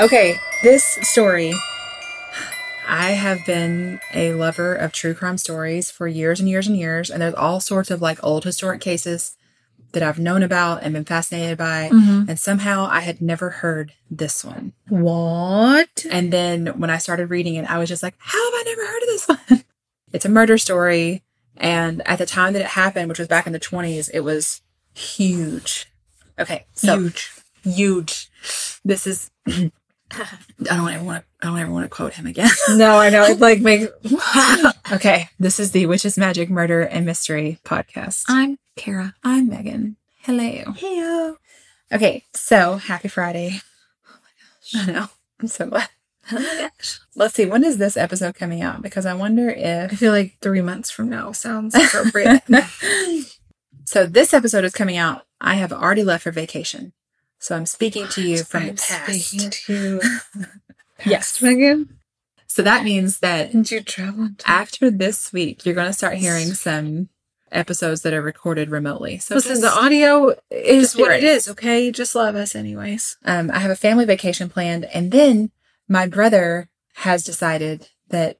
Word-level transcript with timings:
Okay, 0.00 0.40
this 0.62 0.98
story. 1.02 1.52
I 2.88 3.10
have 3.10 3.44
been 3.44 4.00
a 4.14 4.32
lover 4.32 4.74
of 4.74 4.92
true 4.92 5.12
crime 5.12 5.36
stories 5.36 5.90
for 5.90 6.08
years 6.08 6.40
and 6.40 6.48
years 6.48 6.66
and 6.66 6.74
years, 6.74 7.10
and 7.10 7.20
there's 7.20 7.34
all 7.34 7.60
sorts 7.60 7.90
of 7.90 8.00
like 8.00 8.18
old 8.24 8.44
historic 8.44 8.80
cases 8.80 9.36
that 9.92 10.02
I've 10.02 10.18
known 10.18 10.42
about 10.42 10.82
and 10.82 10.94
been 10.94 11.04
fascinated 11.04 11.58
by. 11.58 11.90
Mm-hmm. 11.92 12.30
And 12.30 12.38
somehow 12.40 12.88
I 12.90 13.00
had 13.00 13.20
never 13.20 13.50
heard 13.50 13.92
this 14.10 14.42
one. 14.42 14.72
What? 14.88 16.06
And 16.10 16.32
then 16.32 16.78
when 16.78 16.88
I 16.88 16.96
started 16.96 17.28
reading 17.28 17.56
it, 17.56 17.70
I 17.70 17.78
was 17.78 17.90
just 17.90 18.02
like, 18.02 18.14
how 18.16 18.42
have 18.42 18.54
I 18.54 18.62
never 18.64 18.86
heard 18.86 19.02
of 19.02 19.08
this 19.08 19.28
one? 19.28 19.64
it's 20.14 20.24
a 20.24 20.30
murder 20.30 20.56
story. 20.56 21.22
And 21.58 22.00
at 22.08 22.18
the 22.18 22.26
time 22.26 22.54
that 22.54 22.62
it 22.62 22.68
happened, 22.68 23.10
which 23.10 23.18
was 23.18 23.28
back 23.28 23.46
in 23.46 23.52
the 23.52 23.60
20s, 23.60 24.08
it 24.14 24.20
was 24.20 24.62
huge. 24.94 25.92
Okay. 26.38 26.64
So 26.72 26.98
Huge. 26.98 27.30
huge. 27.62 28.30
This 28.82 29.06
is, 29.06 29.30
I 30.12 30.38
don't 30.64 30.92
ever 30.92 31.04
want 31.04 31.24
to, 31.24 31.46
I 31.46 31.50
don't 31.50 31.58
ever 31.58 31.70
want 31.72 31.84
to 31.84 31.88
quote 31.88 32.14
him 32.14 32.26
again. 32.26 32.50
No, 32.70 32.98
I 32.98 33.10
know. 33.10 33.24
It 33.24 33.40
like 33.40 33.60
makes. 33.60 33.86
okay. 34.92 35.28
This 35.38 35.60
is 35.60 35.72
the 35.72 35.86
Witches, 35.86 36.18
Magic, 36.18 36.50
Murder, 36.50 36.82
and 36.82 37.06
Mystery 37.06 37.58
podcast. 37.64 38.24
I'm 38.28 38.58
Kara. 38.76 39.14
I'm 39.22 39.48
Megan. 39.48 39.96
Hello. 40.22 40.72
Heyo. 40.74 41.36
Okay. 41.92 42.24
So 42.34 42.76
happy 42.76 43.08
Friday. 43.08 43.60
Oh 44.08 44.18
my 44.22 44.82
gosh. 44.82 44.88
I 44.88 44.92
know. 44.92 45.08
I'm 45.40 45.48
so 45.48 45.66
glad. 45.66 45.88
Oh 46.32 46.38
my 46.38 46.68
gosh. 46.78 47.00
Let's 47.14 47.34
see. 47.34 47.46
When 47.46 47.64
is 47.64 47.78
this 47.78 47.96
episode 47.96 48.34
coming 48.34 48.62
out? 48.62 48.82
Because 48.82 49.06
I 49.06 49.14
wonder 49.14 49.48
if 49.48 49.92
I 49.92 49.96
feel 49.96 50.12
like 50.12 50.38
three 50.40 50.62
months 50.62 50.90
from 50.90 51.08
now 51.08 51.32
sounds 51.32 51.74
appropriate. 51.74 52.42
so 53.84 54.06
this 54.06 54.34
episode 54.34 54.64
is 54.64 54.74
coming 54.74 54.96
out. 54.96 55.22
I 55.40 55.54
have 55.54 55.72
already 55.72 56.04
left 56.04 56.24
for 56.24 56.32
vacation. 56.32 56.92
So 57.40 57.56
I'm 57.56 57.66
speaking 57.66 58.06
to 58.08 58.22
you 58.22 58.44
from 58.44 58.64
the 58.64 58.70
I'm 58.70 58.76
past. 58.76 59.24
speaking 59.24 59.50
to 59.50 60.00
Yes. 61.06 61.32
past 61.32 61.42
Megan. 61.42 61.98
So 62.46 62.62
that 62.62 62.84
means 62.84 63.20
that 63.20 63.54
you 63.70 63.80
travel? 63.80 64.30
after 64.44 64.90
this 64.90 65.32
week, 65.32 65.64
you're 65.64 65.74
going 65.74 65.86
to 65.86 65.92
start 65.92 66.14
hearing 66.14 66.52
some 66.52 67.08
episodes 67.52 68.02
that 68.02 68.12
are 68.12 68.20
recorded 68.22 68.70
remotely. 68.70 69.18
So 69.18 69.36
Listen, 69.36 69.60
the 69.60 69.72
audio 69.72 70.34
is 70.50 70.94
what 70.96 71.12
it 71.12 71.24
is. 71.24 71.48
Okay, 71.48 71.90
just 71.90 72.14
love 72.14 72.34
us, 72.36 72.54
anyways. 72.54 73.16
um, 73.24 73.50
I 73.52 73.60
have 73.60 73.70
a 73.70 73.76
family 73.76 74.04
vacation 74.04 74.48
planned, 74.48 74.84
and 74.86 75.10
then 75.10 75.50
my 75.88 76.06
brother 76.06 76.68
has 76.96 77.24
decided 77.24 77.88
that 78.08 78.38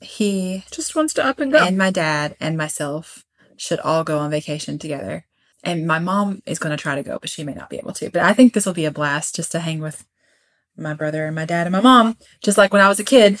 he 0.00 0.64
Just 0.70 0.94
wants 0.94 1.12
to 1.14 1.24
up 1.26 1.40
and 1.40 1.50
go. 1.50 1.58
and 1.58 1.76
my 1.76 1.90
dad 1.90 2.36
and 2.38 2.56
myself 2.56 3.24
should 3.56 3.80
all 3.80 4.04
go 4.04 4.18
on 4.18 4.30
vacation 4.30 4.78
together. 4.78 5.26
And 5.66 5.86
my 5.86 5.98
mom 5.98 6.42
is 6.46 6.58
going 6.58 6.70
to 6.76 6.80
try 6.80 6.94
to 6.94 7.02
go, 7.02 7.18
but 7.20 7.28
she 7.28 7.44
may 7.44 7.52
not 7.52 7.68
be 7.68 7.76
able 7.76 7.92
to. 7.94 8.08
But 8.10 8.22
I 8.22 8.32
think 8.32 8.54
this 8.54 8.64
will 8.64 8.72
be 8.72 8.84
a 8.84 8.90
blast 8.90 9.34
just 9.34 9.52
to 9.52 9.60
hang 9.60 9.80
with 9.80 10.06
my 10.76 10.94
brother 10.94 11.26
and 11.26 11.34
my 11.34 11.44
dad 11.44 11.66
and 11.66 11.72
my 11.72 11.80
mom, 11.80 12.16
just 12.42 12.56
like 12.56 12.72
when 12.72 12.82
I 12.82 12.88
was 12.88 13.00
a 13.00 13.04
kid. 13.04 13.40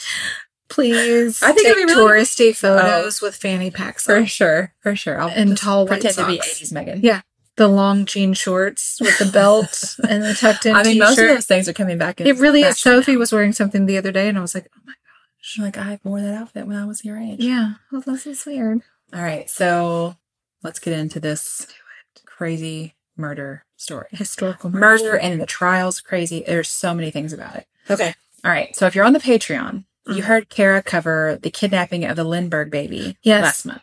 Please, 0.68 1.40
I 1.42 1.52
think 1.52 1.58
take 1.58 1.76
it'd 1.76 1.86
be 1.86 1.94
really- 1.94 2.24
touristy 2.24 2.56
photos 2.56 3.22
oh. 3.22 3.26
with 3.26 3.36
fanny 3.36 3.70
packs 3.70 4.04
For 4.04 4.26
sure, 4.26 4.74
for 4.80 4.96
sure. 4.96 5.20
I'll 5.20 5.28
And 5.28 5.56
tall 5.56 5.84
white 5.84 6.00
pretend 6.00 6.16
to 6.16 6.26
be 6.26 6.38
80s 6.38 6.72
Megan. 6.72 7.00
Yeah. 7.02 7.20
The 7.54 7.68
long 7.68 8.04
jean 8.04 8.34
shorts 8.34 8.98
with 9.00 9.16
the 9.18 9.26
belt 9.26 9.94
and 10.08 10.22
the 10.24 10.34
tucked 10.34 10.66
in 10.66 10.74
I 10.74 10.82
mean, 10.82 10.98
most 10.98 11.18
of 11.18 11.28
those 11.28 11.46
things 11.46 11.68
are 11.68 11.72
coming 11.72 11.96
back. 11.98 12.20
In 12.20 12.26
It 12.26 12.38
really 12.38 12.62
is. 12.62 12.78
Sophie 12.78 13.16
was 13.16 13.32
wearing 13.32 13.52
something 13.52 13.86
the 13.86 13.96
other 13.96 14.12
day, 14.12 14.28
and 14.28 14.36
I 14.36 14.42
was 14.42 14.54
like, 14.54 14.68
"Oh 14.76 14.80
my 14.84 14.92
now. 15.58 15.64
Like 15.64 15.78
I 15.78 15.98
wore 16.04 16.20
that 16.20 16.34
outfit 16.34 16.66
when 16.66 16.76
I 16.76 16.84
was 16.84 17.02
your 17.02 17.16
age. 17.16 17.38
yeah, 17.40 17.74
well, 17.90 18.02
this 18.02 18.26
is 18.26 18.44
weird." 18.44 18.82
All 19.14 19.22
right, 19.22 19.48
so 19.48 20.16
let's 20.62 20.78
get 20.80 20.92
into 20.92 21.18
this 21.18 21.66
crazy 22.36 22.94
murder 23.16 23.64
story. 23.76 24.08
Historical 24.10 24.68
Murder 24.70 25.16
and 25.16 25.40
the 25.40 25.46
trial's 25.46 26.00
crazy. 26.00 26.44
There's 26.46 26.68
so 26.68 26.92
many 26.94 27.10
things 27.10 27.32
about 27.32 27.56
it. 27.56 27.66
Okay. 27.90 28.14
All 28.44 28.50
right, 28.50 28.76
so 28.76 28.86
if 28.86 28.94
you're 28.94 29.04
on 29.06 29.14
the 29.14 29.18
Patreon, 29.18 29.84
you 30.06 30.22
Mhm. 30.22 30.26
heard 30.26 30.48
Kara 30.50 30.82
cover 30.82 31.38
the 31.40 31.50
kidnapping 31.50 32.04
of 32.04 32.16
the 32.16 32.24
Lindbergh 32.24 32.70
baby 32.70 33.16
Yes. 33.22 33.42
last 33.42 33.66
month. 33.66 33.82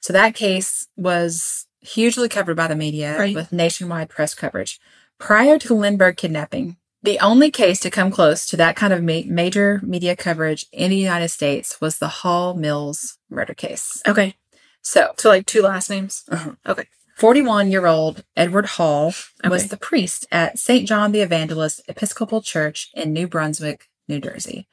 So 0.00 0.12
that 0.12 0.34
case 0.34 0.88
was 0.96 1.66
hugely 1.80 2.28
covered 2.28 2.56
by 2.56 2.66
the 2.66 2.74
media 2.76 3.16
Right. 3.18 3.34
with 3.34 3.52
nationwide 3.52 4.08
press 4.08 4.34
coverage. 4.34 4.80
Prior 5.18 5.58
to 5.58 5.68
the 5.68 5.74
Lindbergh 5.74 6.16
kidnapping, 6.16 6.76
the 7.02 7.18
only 7.20 7.50
case 7.50 7.78
to 7.80 7.90
come 7.90 8.10
close 8.10 8.44
to 8.46 8.56
that 8.56 8.76
kind 8.76 8.92
of 8.92 9.02
ma- 9.02 9.22
major 9.26 9.80
media 9.84 10.14
coverage 10.16 10.66
in 10.72 10.90
the 10.90 10.96
United 10.96 11.28
States 11.28 11.80
was 11.80 11.98
the 11.98 12.08
Hall 12.08 12.54
Mills 12.54 13.18
murder 13.30 13.54
case. 13.54 14.02
Okay. 14.06 14.36
So, 14.82 15.12
So 15.18 15.28
like 15.28 15.46
two 15.46 15.62
last 15.62 15.88
names. 15.88 16.24
Uh-huh. 16.28 16.52
Okay. 16.66 16.88
41 17.22 17.70
year 17.70 17.86
old 17.86 18.24
Edward 18.36 18.66
Hall 18.66 19.14
was 19.44 19.68
the 19.68 19.76
priest 19.76 20.26
at 20.32 20.58
St. 20.58 20.88
John 20.88 21.12
the 21.12 21.20
Evangelist 21.20 21.80
Episcopal 21.86 22.42
Church 22.42 22.90
in 22.94 23.12
New 23.12 23.28
Brunswick, 23.28 23.88
New 24.08 24.18
Jersey. 24.18 24.66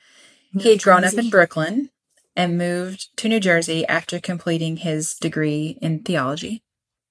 He 0.60 0.72
had 0.72 0.82
grown 0.82 1.04
up 1.04 1.14
in 1.14 1.30
Brooklyn 1.30 1.92
and 2.36 2.58
moved 2.58 3.16
to 3.18 3.30
New 3.30 3.40
Jersey 3.40 3.86
after 3.86 4.20
completing 4.20 4.78
his 4.78 5.14
degree 5.14 5.78
in 5.80 6.00
theology. 6.00 6.64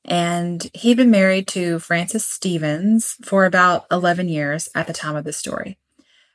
And 0.05 0.69
he'd 0.75 0.97
been 0.97 1.09
married 1.09 1.47
to 1.49 1.79
Frances 1.79 2.27
Stevens 2.27 3.15
for 3.23 3.45
about 3.45 3.87
11 3.93 4.29
years 4.29 4.69
at 4.75 4.89
the 4.89 4.93
time 4.93 5.15
of 5.15 5.23
the 5.23 5.33
story. 5.33 5.79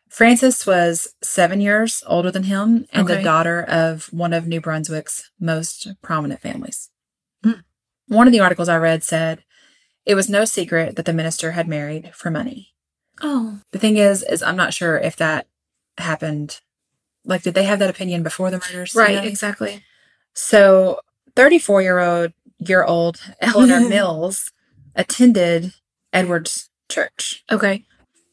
Frances 0.07 0.65
was 0.65 1.09
seven 1.21 1.59
years 1.59 2.05
older 2.07 2.31
than 2.31 2.43
him 2.43 2.85
and 2.93 3.05
the 3.05 3.21
daughter 3.21 3.63
of 3.63 4.05
one 4.13 4.31
of 4.31 4.47
New 4.47 4.61
Brunswick's 4.61 5.29
most 5.41 5.89
prominent 6.01 6.39
families. 6.39 6.89
One 8.07 8.27
of 8.27 8.33
the 8.33 8.39
articles 8.39 8.69
I 8.69 8.77
read 8.77 9.03
said 9.03 9.43
it 10.05 10.15
was 10.15 10.29
no 10.29 10.45
secret 10.45 10.95
that 10.95 11.05
the 11.05 11.13
minister 11.13 11.51
had 11.51 11.67
married 11.67 12.11
for 12.13 12.29
money. 12.29 12.73
Oh. 13.21 13.59
The 13.71 13.79
thing 13.79 13.97
is, 13.97 14.23
is 14.23 14.43
I'm 14.43 14.57
not 14.57 14.73
sure 14.73 14.97
if 14.97 15.15
that 15.17 15.47
happened. 15.97 16.59
Like, 17.25 17.43
did 17.43 17.53
they 17.53 17.63
have 17.63 17.79
that 17.79 17.89
opinion 17.89 18.23
before 18.23 18.51
the 18.51 18.57
murders? 18.57 18.95
Right. 18.95 19.15
You 19.15 19.21
know? 19.21 19.27
Exactly. 19.27 19.83
So, 20.33 20.99
34 21.35 21.81
year 21.81 21.99
old 21.99 22.33
year 22.59 22.83
old 22.83 23.19
Eleanor 23.39 23.79
Mills 23.89 24.51
attended 24.95 25.73
Edward's 26.11 26.69
church. 26.89 27.43
Okay. 27.51 27.85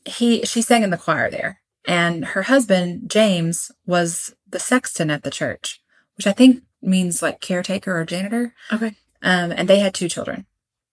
He 0.04 0.44
she 0.44 0.62
sang 0.62 0.82
in 0.82 0.90
the 0.90 0.96
choir 0.96 1.30
there, 1.30 1.60
and 1.86 2.24
her 2.24 2.42
husband 2.42 3.10
James 3.10 3.70
was 3.86 4.34
the 4.48 4.58
sexton 4.58 5.10
at 5.10 5.22
the 5.22 5.30
church, 5.30 5.80
which 6.16 6.26
I 6.26 6.32
think 6.32 6.62
means 6.82 7.22
like 7.22 7.40
caretaker 7.40 7.98
or 7.98 8.04
janitor. 8.04 8.54
Okay. 8.72 8.94
Um, 9.22 9.52
and 9.52 9.68
they 9.68 9.80
had 9.80 9.94
two 9.94 10.08
children. 10.08 10.46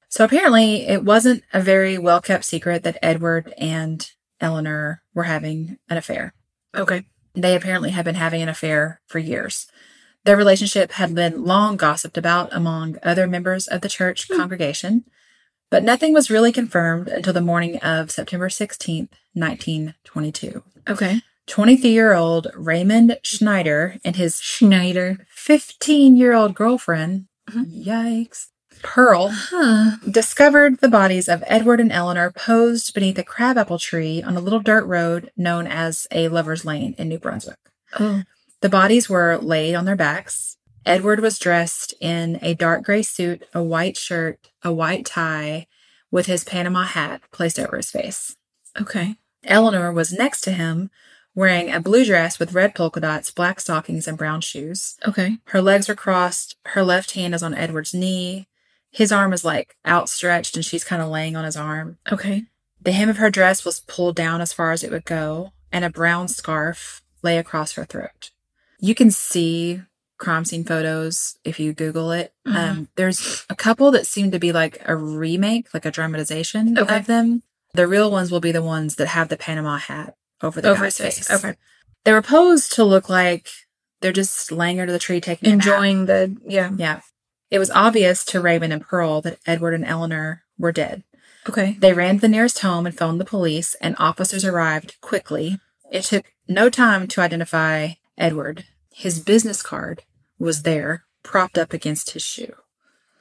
So 0.10 0.24
apparently, 0.24 0.88
it 0.88 1.04
wasn't 1.04 1.44
a 1.54 1.62
very 1.62 1.98
well 1.98 2.22
kept 2.22 2.46
secret 2.46 2.84
that 2.84 2.98
Edward 3.02 3.54
and 3.58 4.10
Eleanor 4.40 5.02
were 5.14 5.24
having 5.24 5.78
an 5.90 5.98
affair. 5.98 6.34
Okay. 6.76 7.06
They 7.34 7.56
apparently 7.56 7.92
had 7.92 8.06
been 8.06 8.16
having 8.16 8.42
an 8.42 8.50
affair 8.50 9.02
for 9.06 9.20
years. 9.20 9.68
Their 10.24 10.38
relationship 10.38 10.94
had 10.94 11.16
been 11.16 11.46
long 11.46 11.78
gossiped 11.78 12.18
about 12.18 12.50
among 12.52 12.98
other 13.04 13.28
members 13.28 13.68
of 13.68 13.82
the 13.82 13.90
church 13.90 14.28
congregation, 14.28 15.06
but 15.70 15.84
nothing 15.84 16.14
was 16.14 16.30
really 16.30 16.52
confirmed 16.52 17.08
until 17.08 17.34
the 17.34 17.42
morning 17.42 17.78
of 17.78 18.12
September 18.12 18.50
16th, 18.50 19.10
1922. 19.34 20.64
Okay. 20.90 21.22
23 21.48 21.90
year 21.90 22.14
old 22.14 22.48
Raymond 22.56 23.20
Schneider 23.24 23.98
and 24.04 24.16
his 24.16 24.42
Schneider. 24.42 25.26
15 25.30 26.16
year 26.16 26.34
old 26.34 26.54
girlfriend. 26.54 27.28
Mm-hmm. 27.50 27.90
yikes, 27.90 28.47
Pearl, 28.84 29.30
Huh. 29.31 29.97
discovered 30.09 30.80
the 30.80 30.90
bodies 30.90 31.28
of 31.28 31.44
Edward 31.47 31.80
and 31.80 31.91
Eleanor 31.91 32.31
posed 32.31 32.94
beneath 32.94 33.18
a 33.18 33.24
crabapple 33.24 33.80
tree 33.80 34.22
on 34.22 34.36
a 34.36 34.42
little 34.42 34.60
dirt 34.60 34.86
road 34.86 35.31
known 35.38 35.66
as 35.68 36.07
a 36.12 36.27
lover's 36.27 36.66
lane 36.66 36.94
in 36.98 37.07
New 37.10 37.19
Brunswick. 37.19 37.57
Oh. 38.00 38.24
The 38.62 38.69
bodies 38.69 39.10
were 39.10 39.38
laid 39.38 39.75
on 39.75 39.86
their 39.86 39.95
backs. 39.95 40.57
Edward 40.86 41.19
was 41.19 41.39
dressed 41.39 41.94
in 42.00 42.39
a 42.42 42.54
dark 42.54 42.83
gray 42.83 43.01
suit, 43.04 43.44
a 43.54 43.62
white 43.63 43.98
shirt, 43.98 44.39
a 44.63 44.72
white 44.72 45.06
tie, 45.06 45.68
with 46.12 46.25
his 46.27 46.44
Panama 46.44 46.83
hat 46.83 47.22
placed 47.31 47.60
over 47.60 47.77
his 47.77 47.92
face. 47.92 48.36
Okay. 48.80 49.16
Eleanor 49.44 49.92
was 49.92 50.13
next 50.13 50.42
to 50.42 50.51
him, 50.51 50.89
wearing 51.38 51.72
a 51.72 51.80
blue 51.80 52.04
dress 52.04 52.39
with 52.39 52.54
red 52.54 52.74
polka 52.74 53.00
dots, 53.00 53.30
black 53.30 53.60
stockings, 53.60 54.07
and 54.07 54.18
brown 54.18 54.42
shoes. 54.42 54.98
Okay. 55.07 55.38
Her 55.50 55.62
legs 55.62 55.88
are 55.88 55.94
crossed. 55.95 56.56
Her 56.66 56.84
left 56.84 57.12
hand 57.12 57.36
is 57.36 57.44
on 57.44 57.54
Edward's 57.54 57.94
knee. 57.94 58.48
His 58.89 59.12
arm 59.12 59.31
is 59.34 59.45
like 59.45 59.75
outstretched, 59.88 60.56
and 60.56 60.66
she's 60.66 60.84
kind 60.84 61.00
of 61.00 61.10
laying 61.10 61.36
on 61.36 61.45
his 61.45 61.56
arm. 61.56 62.00
Okay. 62.12 62.45
The 62.81 62.92
hem 62.92 63.07
of 63.07 63.18
her 63.18 63.30
dress 63.30 63.63
was 63.63 63.81
pulled 63.81 64.16
down 64.16 64.42
as 64.42 64.51
far 64.51 64.72
as 64.72 64.84
it 64.84 64.89
would 64.89 65.06
go, 65.06 65.51
and 65.72 65.86
a 65.86 65.92
brown 65.92 66.28
scarf 66.28 67.04
lay 67.22 67.38
across 67.38 67.74
her 67.74 67.86
throat. 67.86 68.31
You 68.80 68.95
can 68.95 69.12
see 69.12 69.81
crime 70.18 70.44
scene 70.44 70.63
photos 70.63 71.38
if 71.44 71.60
you 71.60 71.72
Google 71.72 72.12
it. 72.12 72.34
Mhm. 72.48 72.56
Um, 72.56 72.89
there's 72.95 73.45
a 73.48 73.56
couple 73.56 73.92
that 73.92 74.07
seem 74.07 74.31
to 74.31 74.39
be 74.39 74.51
like 74.51 74.81
a 74.86 74.95
remake, 74.95 75.72
like 75.72 75.86
a 75.86 75.92
dramatization 75.92 76.80
Okay. 76.80 76.98
of 76.98 77.06
them. 77.06 77.44
The 77.75 77.88
real 77.88 78.10
ones 78.10 78.31
will 78.31 78.39
be 78.39 78.51
the 78.51 78.63
ones 78.63 78.95
that 78.95 79.10
have 79.10 79.30
the 79.30 79.38
Panama 79.38 79.78
hat 79.78 80.16
over 80.42 80.62
the 80.62 80.69
Over 80.69 80.84
guy's 80.84 80.98
his 80.98 81.16
face. 81.16 81.28
face. 81.28 81.44
Okay. 81.44 81.57
They 82.04 82.13
were 82.13 82.22
posed 82.22 82.74
to 82.74 82.84
look 82.84 83.10
like 83.10 83.50
they're 84.01 84.12
just 84.12 84.51
laying 84.51 84.80
under 84.80 84.94
the 84.94 85.00
tree 85.00 85.19
taking. 85.22 85.51
Enjoying 85.51 86.06
the 86.06 86.36
yeah. 86.45 86.72
Yeah. 86.75 87.01
It 87.50 87.60
was 87.60 87.72
obvious 87.72 88.25
to 88.25 88.42
Raymond 88.42 88.74
and 88.74 88.81
Pearl 88.81 89.22
that 89.22 89.39
Edward 89.45 89.74
and 89.74 89.86
Eleanor 89.86 90.44
were 90.57 90.72
dead. 90.72 91.04
Okay. 91.48 91.78
They 91.80 91.94
ran 91.94 92.16
to 92.16 92.22
the 92.22 92.28
nearest 92.28 92.60
home 92.60 92.86
and 92.86 92.98
phoned 92.98 93.22
the 93.22 93.25
police, 93.25 93.75
and 93.75 93.95
officers 93.98 94.44
arrived 94.44 95.00
quickly. 95.00 95.60
It 95.89 96.04
took 96.04 96.34
no 96.48 96.69
time 96.69 97.07
to 97.07 97.22
identify 97.22 97.92
Edward. 98.18 98.66
His 98.92 99.19
business 99.19 99.62
card 99.62 100.04
was 100.38 100.63
there, 100.63 101.06
propped 101.24 101.57
up 101.57 101.72
against 101.72 102.12
his 102.12 102.22
shoe. 102.22 102.54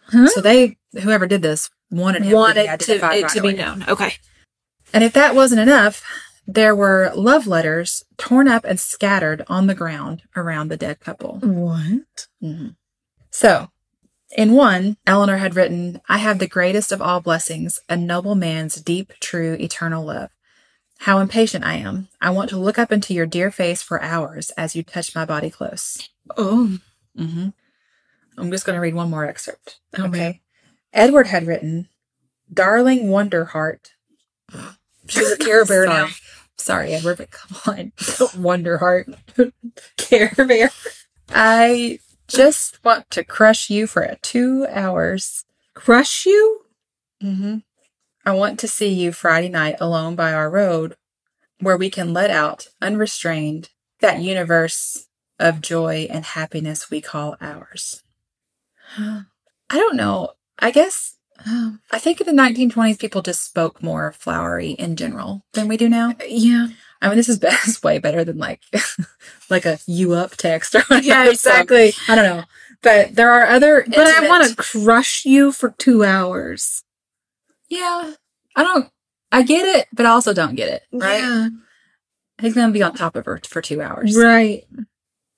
Huh? 0.08 0.26
So 0.28 0.40
they, 0.40 0.76
whoever 1.00 1.26
did 1.26 1.42
this, 1.42 1.70
wanted 1.90 2.22
him 2.22 2.30
to 2.30 2.34
Wanted 2.34 2.54
to, 2.64 2.70
identified 2.70 3.18
it 3.18 3.22
right 3.22 3.32
to 3.32 3.42
be 3.42 3.52
known. 3.52 3.84
Okay. 3.86 4.14
And 4.92 5.04
if 5.04 5.12
that 5.12 5.34
wasn't 5.36 5.60
enough, 5.60 6.02
there 6.46 6.74
were 6.74 7.12
love 7.14 7.46
letters 7.46 8.04
torn 8.16 8.48
up 8.48 8.64
and 8.64 8.78
scattered 8.78 9.44
on 9.48 9.66
the 9.66 9.74
ground 9.74 10.22
around 10.36 10.68
the 10.68 10.76
dead 10.76 11.00
couple. 11.00 11.38
What? 11.40 12.28
So, 13.30 13.70
in 14.36 14.52
one, 14.52 14.96
Eleanor 15.06 15.38
had 15.38 15.56
written, 15.56 16.00
I 16.08 16.18
have 16.18 16.38
the 16.38 16.46
greatest 16.46 16.92
of 16.92 17.02
all 17.02 17.20
blessings, 17.20 17.80
a 17.88 17.96
noble 17.96 18.34
man's 18.34 18.76
deep, 18.76 19.12
true, 19.20 19.54
eternal 19.54 20.04
love. 20.04 20.30
How 21.00 21.18
impatient 21.18 21.64
I 21.64 21.74
am. 21.74 22.08
I 22.20 22.30
want 22.30 22.48
to 22.50 22.56
look 22.58 22.78
up 22.78 22.90
into 22.90 23.12
your 23.12 23.26
dear 23.26 23.50
face 23.50 23.82
for 23.82 24.00
hours 24.02 24.50
as 24.50 24.74
you 24.74 24.82
touch 24.82 25.14
my 25.14 25.24
body 25.24 25.50
close. 25.50 26.08
Oh. 26.36 26.78
Mm-hmm. 27.18 27.48
I'm 28.38 28.50
just 28.50 28.64
going 28.64 28.74
to 28.74 28.80
read 28.80 28.94
one 28.94 29.10
more 29.10 29.26
excerpt. 29.26 29.80
Okay. 29.98 30.40
Edward 30.92 31.26
had 31.26 31.46
written, 31.46 31.88
Darling 32.52 33.08
Wonder 33.08 33.46
Heart. 33.46 33.92
She's 35.06 35.32
a 35.32 35.36
Care 35.36 35.64
Bear 35.64 35.86
now. 35.86 36.08
Sorry, 36.58 36.94
Edward, 36.94 37.18
but 37.18 37.30
come 37.30 37.58
on. 38.36 38.42
Wonder 38.42 38.78
Heart. 38.78 39.08
Care 39.96 40.32
Bear. 40.36 40.70
I 41.30 41.98
just 42.28 42.82
want 42.84 43.10
to 43.10 43.24
crush 43.24 43.70
you 43.70 43.86
for 43.86 44.16
two 44.22 44.66
hours. 44.70 45.44
Crush 45.74 46.26
you? 46.26 46.62
Mm-hmm. 47.22 47.58
I 48.24 48.32
want 48.32 48.58
to 48.60 48.68
see 48.68 48.88
you 48.88 49.12
Friday 49.12 49.48
night 49.48 49.76
alone 49.80 50.16
by 50.16 50.32
our 50.32 50.50
road 50.50 50.96
where 51.60 51.76
we 51.76 51.90
can 51.90 52.12
let 52.12 52.30
out, 52.30 52.68
unrestrained, 52.82 53.70
that 54.00 54.20
universe 54.20 55.06
of 55.38 55.60
joy 55.60 56.06
and 56.10 56.24
happiness 56.24 56.90
we 56.90 57.00
call 57.00 57.36
ours. 57.40 58.02
I 58.98 59.24
don't 59.70 59.96
know. 59.96 60.30
I 60.58 60.70
guess 60.70 61.15
Um, 61.44 61.80
I 61.90 61.98
think 61.98 62.20
in 62.20 62.26
the 62.26 62.42
1920s 62.42 62.98
people 62.98 63.22
just 63.22 63.44
spoke 63.44 63.82
more 63.82 64.12
flowery 64.12 64.70
in 64.70 64.96
general 64.96 65.44
than 65.52 65.68
we 65.68 65.76
do 65.76 65.88
now. 65.88 66.14
yeah. 66.26 66.68
I 67.02 67.08
mean, 67.08 67.16
this 67.16 67.28
is, 67.28 67.42
is 67.66 67.82
way 67.82 67.98
better 67.98 68.24
than 68.24 68.38
like 68.38 68.62
like 69.50 69.66
a 69.66 69.78
you 69.86 70.14
up 70.14 70.32
text 70.32 70.74
or 70.74 70.80
whatever. 70.82 71.06
Yeah, 71.06 71.24
So, 71.24 71.30
exactly. 71.30 71.92
I 72.08 72.14
don't 72.14 72.24
know, 72.24 72.44
but 72.82 73.14
there 73.14 73.30
are 73.30 73.46
other. 73.46 73.84
But 73.86 73.98
I 73.98 74.28
want 74.28 74.48
to 74.48 74.56
crush 74.56 75.24
you 75.24 75.52
for 75.52 75.70
two 75.78 76.04
hours. 76.04 76.82
Yeah, 77.68 78.14
I 78.54 78.62
don't. 78.62 78.88
I 79.30 79.42
get 79.42 79.66
it, 79.76 79.88
but 79.92 80.06
I 80.06 80.10
also 80.10 80.32
don't 80.32 80.54
get 80.54 80.68
it. 80.68 80.82
Right? 80.92 81.18
Yeah. 81.20 81.48
He's 82.40 82.54
gonna 82.54 82.72
be 82.72 82.82
on 82.82 82.94
top 82.94 83.16
of 83.16 83.24
her 83.26 83.40
for 83.46 83.60
two 83.60 83.82
hours. 83.82 84.16
Right. 84.16 84.64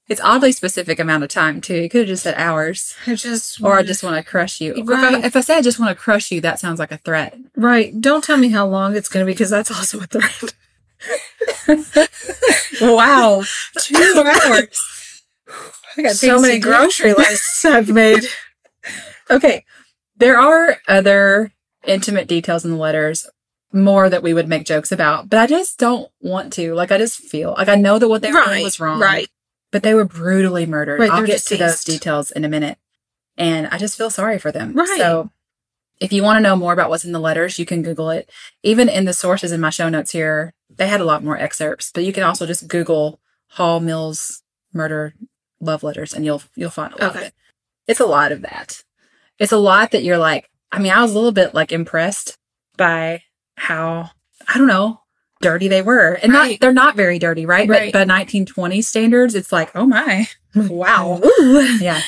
It's 0.08 0.20
oddly 0.22 0.52
specific 0.52 0.98
amount 0.98 1.22
of 1.24 1.28
time 1.28 1.60
too. 1.60 1.76
You 1.76 1.88
could 1.90 2.00
have 2.00 2.08
just 2.08 2.22
said 2.22 2.34
hours, 2.36 2.94
I 3.06 3.14
just. 3.14 3.62
or 3.62 3.76
I 3.78 3.82
just 3.82 4.02
want 4.02 4.16
to 4.16 4.22
crush 4.28 4.60
you. 4.60 4.72
Or 4.72 4.78
If, 4.80 4.88
I, 4.90 5.18
if 5.26 5.36
I 5.36 5.40
say 5.40 5.56
I 5.58 5.62
just 5.62 5.78
want 5.78 5.90
to 5.96 6.02
crush 6.02 6.30
you, 6.30 6.40
that 6.40 6.58
sounds 6.58 6.78
like 6.78 6.90
a 6.92 6.96
threat. 6.96 7.36
Right. 7.56 7.98
Don't 8.00 8.24
tell 8.24 8.38
me 8.38 8.48
how 8.48 8.66
long 8.66 8.96
it's 8.96 9.08
going 9.08 9.24
to 9.24 9.26
be 9.30 9.34
because 9.34 9.50
that's 9.50 9.70
also 9.70 10.00
a 10.00 10.06
threat. 10.06 10.54
Wow, 12.80 13.42
two 13.80 13.96
hours. 14.26 15.22
I 15.96 16.02
got 16.02 16.12
so 16.12 16.40
many 16.40 16.58
grocery 16.58 17.12
lists 17.12 17.64
I've 17.64 17.88
made. 17.90 18.24
Okay. 19.30 19.64
There 20.16 20.38
are 20.38 20.78
other 20.88 21.52
intimate 21.84 22.28
details 22.28 22.64
in 22.64 22.72
the 22.72 22.76
letters, 22.76 23.28
more 23.72 24.08
that 24.08 24.22
we 24.22 24.32
would 24.34 24.48
make 24.48 24.64
jokes 24.64 24.92
about, 24.92 25.28
but 25.28 25.38
I 25.38 25.46
just 25.46 25.78
don't 25.78 26.10
want 26.20 26.52
to. 26.54 26.74
Like, 26.74 26.90
I 26.92 26.98
just 26.98 27.18
feel 27.18 27.54
like 27.56 27.68
I 27.68 27.74
know 27.76 27.98
that 27.98 28.08
what 28.08 28.22
they 28.22 28.28
were 28.32 28.40
doing 28.44 28.48
Right. 28.48 28.64
was 28.64 28.80
wrong. 28.80 29.00
Right. 29.00 29.28
But 29.70 29.82
they 29.82 29.94
were 29.94 30.04
brutally 30.04 30.66
murdered. 30.66 31.00
Right, 31.00 31.10
I'll 31.10 31.26
get 31.26 31.40
to 31.42 31.56
those 31.56 31.84
details 31.84 32.30
in 32.30 32.44
a 32.44 32.48
minute. 32.48 32.78
And 33.36 33.66
I 33.68 33.78
just 33.78 33.96
feel 33.96 34.10
sorry 34.10 34.38
for 34.38 34.50
them. 34.50 34.72
Right. 34.72 34.96
So 34.96 35.30
if 36.00 36.12
you 36.12 36.22
want 36.22 36.38
to 36.38 36.42
know 36.42 36.56
more 36.56 36.72
about 36.72 36.90
what's 36.90 37.04
in 37.04 37.12
the 37.12 37.20
letters, 37.20 37.58
you 37.58 37.66
can 37.66 37.82
Google 37.82 38.10
it. 38.10 38.30
Even 38.62 38.88
in 38.88 39.04
the 39.04 39.12
sources 39.12 39.52
in 39.52 39.60
my 39.60 39.70
show 39.70 39.88
notes 39.88 40.12
here, 40.12 40.54
they 40.70 40.88
had 40.88 41.00
a 41.00 41.04
lot 41.04 41.24
more 41.24 41.36
excerpts, 41.36 41.90
but 41.92 42.04
you 42.04 42.12
can 42.12 42.22
also 42.22 42.46
just 42.46 42.68
Google 42.68 43.20
Hall 43.48 43.80
Mills 43.80 44.42
murder 44.72 45.14
love 45.60 45.82
letters 45.82 46.12
and 46.12 46.24
you'll 46.24 46.42
you'll 46.54 46.70
find 46.70 46.92
a 46.94 47.04
lot 47.04 47.16
of 47.16 47.22
it. 47.22 47.34
It's 47.86 48.00
a 48.00 48.06
lot 48.06 48.32
of 48.32 48.42
that. 48.42 48.84
It's 49.38 49.52
a 49.52 49.58
lot 49.58 49.90
that 49.92 50.04
you're 50.04 50.18
like, 50.18 50.50
I 50.70 50.78
mean, 50.78 50.92
I 50.92 51.02
was 51.02 51.12
a 51.12 51.14
little 51.14 51.32
bit 51.32 51.54
like 51.54 51.72
impressed 51.72 52.36
by 52.76 53.22
how 53.56 54.10
I 54.46 54.58
don't 54.58 54.68
know, 54.68 55.00
dirty 55.40 55.68
they 55.68 55.82
were. 55.82 56.14
And 56.22 56.32
Right. 56.32 56.50
not 56.52 56.60
they're 56.60 56.72
not 56.72 56.96
very 56.96 57.18
dirty, 57.18 57.46
right? 57.46 57.68
Right. 57.68 57.92
But 57.92 57.98
by 57.98 58.04
1920 58.04 58.82
standards, 58.82 59.34
it's 59.34 59.52
like, 59.52 59.70
oh 59.74 59.86
my. 59.86 60.26
Wow. 60.54 61.20
Yeah. 61.80 62.00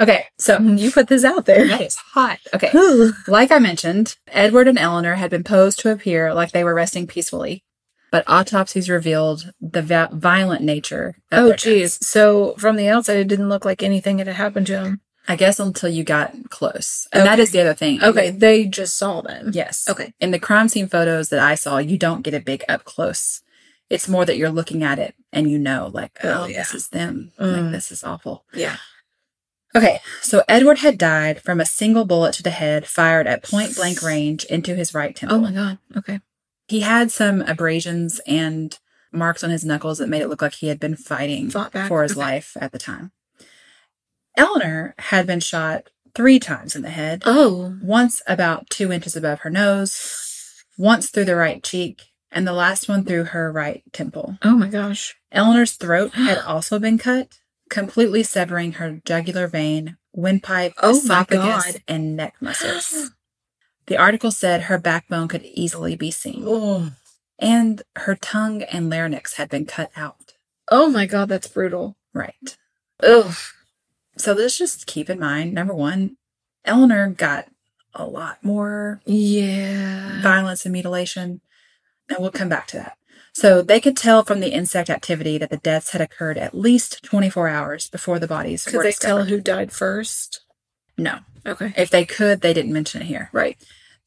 Okay, 0.00 0.24
so 0.38 0.58
You 0.60 0.90
put 0.90 1.08
this 1.08 1.24
out 1.24 1.44
there. 1.44 1.66
that 1.68 1.80
is 1.82 1.96
hot. 1.96 2.38
Okay. 2.54 2.70
Like 3.28 3.50
I 3.50 3.58
mentioned, 3.58 4.16
Edward 4.28 4.68
and 4.68 4.78
Eleanor 4.78 5.16
had 5.16 5.30
been 5.30 5.44
posed 5.44 5.80
to 5.80 5.90
appear 5.92 6.32
like 6.32 6.52
they 6.52 6.64
were 6.64 6.74
resting 6.74 7.06
peacefully, 7.06 7.64
but 8.10 8.24
autopsies 8.26 8.88
revealed 8.88 9.52
the 9.60 9.82
va- 9.82 10.08
violent 10.12 10.62
nature 10.62 11.16
of 11.30 11.44
Oh, 11.44 11.52
geez. 11.52 11.98
deaths. 11.98 12.08
So 12.08 12.54
from 12.58 12.76
the 12.76 12.88
outside, 12.88 13.18
it 13.18 13.28
didn't 13.28 13.48
look 13.50 13.64
like 13.66 13.82
anything 13.82 14.18
had 14.18 14.28
happened 14.28 14.66
to 14.68 14.80
him. 14.80 15.00
I 15.28 15.36
guess 15.36 15.60
until 15.60 15.88
you 15.90 16.02
got 16.02 16.32
close. 16.50 17.06
And 17.12 17.24
that 17.26 17.34
Okay. 17.34 17.42
is 17.42 17.50
the 17.52 17.60
other 17.60 17.74
thing. 17.74 18.02
Okay. 18.02 18.30
They 18.30 18.64
just 18.66 18.96
saw 18.96 19.20
them. 19.20 19.50
Yes. 19.54 19.86
Okay. 19.88 20.12
In 20.20 20.30
the 20.32 20.38
crime 20.38 20.68
scene 20.68 20.88
photos 20.88 21.28
that 21.28 21.38
I 21.40 21.54
saw, 21.54 21.78
you 21.78 21.96
don't 21.98 22.22
get 22.22 22.34
a 22.34 22.40
big 22.40 22.64
up 22.68 22.84
close. 22.84 23.42
It's 23.88 24.08
more 24.08 24.24
that 24.24 24.36
you're 24.36 24.50
looking 24.50 24.82
at 24.82 24.98
it 24.98 25.14
and 25.32 25.50
you 25.50 25.58
know, 25.58 25.90
like, 25.92 26.18
oh, 26.24 26.42
Oh, 26.42 26.46
yeah. 26.46 26.58
this 26.58 26.74
is 26.74 26.88
them. 26.88 27.32
Mm. 27.38 27.62
Like, 27.64 27.72
this 27.72 27.92
is 27.92 28.02
awful. 28.04 28.44
Yeah. 28.54 28.76
Okay, 29.76 30.00
so 30.20 30.42
Edward 30.48 30.78
had 30.78 30.98
died 30.98 31.40
from 31.42 31.60
a 31.60 31.64
single 31.66 32.04
bullet 32.04 32.34
to 32.34 32.42
the 32.42 32.50
head 32.50 32.86
fired 32.88 33.28
at 33.28 33.44
point 33.44 33.76
blank 33.76 34.02
range 34.02 34.44
into 34.46 34.74
his 34.74 34.94
right 34.94 35.14
temple. 35.14 35.36
Oh 35.36 35.40
my 35.40 35.52
God. 35.52 35.78
Okay. 35.96 36.20
He 36.66 36.80
had 36.80 37.12
some 37.12 37.42
abrasions 37.42 38.20
and 38.26 38.76
marks 39.12 39.44
on 39.44 39.50
his 39.50 39.64
knuckles 39.64 39.98
that 39.98 40.08
made 40.08 40.22
it 40.22 40.28
look 40.28 40.42
like 40.42 40.54
he 40.54 40.66
had 40.68 40.80
been 40.80 40.96
fighting 40.96 41.50
for 41.50 42.02
his 42.02 42.12
Okay. 42.12 42.20
life 42.20 42.56
at 42.60 42.72
the 42.72 42.78
time. 42.78 43.12
Eleanor 44.36 44.94
had 44.98 45.26
been 45.26 45.40
shot 45.40 45.88
three 46.14 46.38
times 46.38 46.74
in 46.74 46.82
the 46.82 46.90
head, 46.90 47.22
Oh. 47.26 47.76
once 47.82 48.22
about 48.26 48.68
two 48.70 48.92
inches 48.92 49.16
above 49.16 49.40
her 49.40 49.50
nose, 49.50 50.64
once 50.78 51.10
through 51.10 51.24
the 51.26 51.36
right 51.36 51.62
cheek, 51.62 52.02
and 52.32 52.46
the 52.46 52.52
last 52.52 52.88
one 52.88 53.04
through 53.04 53.24
her 53.24 53.50
right 53.52 53.82
temple. 53.92 54.38
Oh 54.42 54.56
my 54.56 54.68
gosh. 54.68 55.16
Eleanor's 55.32 55.72
throat 55.72 56.12
had 56.14 56.38
also 56.38 56.78
been 56.78 56.98
cut, 56.98 57.28
completely 57.68 58.22
severing 58.22 58.72
her 58.72 59.00
jugular 59.04 59.46
vein, 59.46 59.96
windpipe, 60.12 60.72
Oh 60.82 60.90
esophagus, 60.96 61.78
and 61.86 62.16
neck 62.16 62.34
muscles. 62.40 63.10
The 63.86 63.96
article 63.96 64.30
said 64.30 64.62
her 64.62 64.78
backbone 64.78 65.26
could 65.26 65.42
easily 65.42 65.96
be 65.96 66.12
seen, 66.12 66.44
Oh. 66.46 66.92
and 67.40 67.82
her 67.96 68.14
tongue 68.14 68.62
and 68.62 68.88
larynx 68.88 69.34
had 69.34 69.48
been 69.48 69.66
cut 69.66 69.90
out. 69.96 70.34
Oh 70.70 70.88
my 70.88 71.06
God. 71.06 71.28
That's 71.28 71.48
brutal. 71.48 71.96
Right. 72.14 72.56
Ugh. 73.02 73.34
So 74.20 74.32
let's 74.32 74.58
just 74.58 74.86
keep 74.86 75.08
in 75.10 75.18
mind 75.18 75.52
number 75.54 75.74
one, 75.74 76.16
Eleanor 76.64 77.08
got 77.08 77.48
a 77.94 78.04
lot 78.04 78.44
more 78.44 79.00
Yeah. 79.06 80.20
violence 80.22 80.64
and 80.64 80.72
mutilation, 80.72 81.40
and 82.08 82.18
we'll 82.18 82.30
come 82.30 82.48
back 82.48 82.66
to 82.68 82.76
that. 82.76 82.96
So 83.32 83.62
they 83.62 83.80
could 83.80 83.96
tell 83.96 84.24
from 84.24 84.40
the 84.40 84.52
insect 84.52 84.90
activity 84.90 85.38
that 85.38 85.50
the 85.50 85.56
deaths 85.56 85.90
had 85.90 86.00
occurred 86.00 86.36
at 86.36 86.54
least 86.54 87.02
24 87.02 87.48
hours 87.48 87.88
before 87.88 88.18
the 88.18 88.26
bodies 88.26 88.64
Could 88.64 88.74
were 88.74 88.82
they 88.82 88.90
discovered. 88.90 89.16
tell 89.22 89.24
who 89.26 89.40
died 89.40 89.72
first? 89.72 90.40
No. 90.98 91.20
Okay. 91.46 91.72
If 91.76 91.90
they 91.90 92.04
could, 92.04 92.40
they 92.42 92.52
didn't 92.52 92.72
mention 92.72 93.00
it 93.02 93.06
here. 93.06 93.30
Right. 93.32 93.56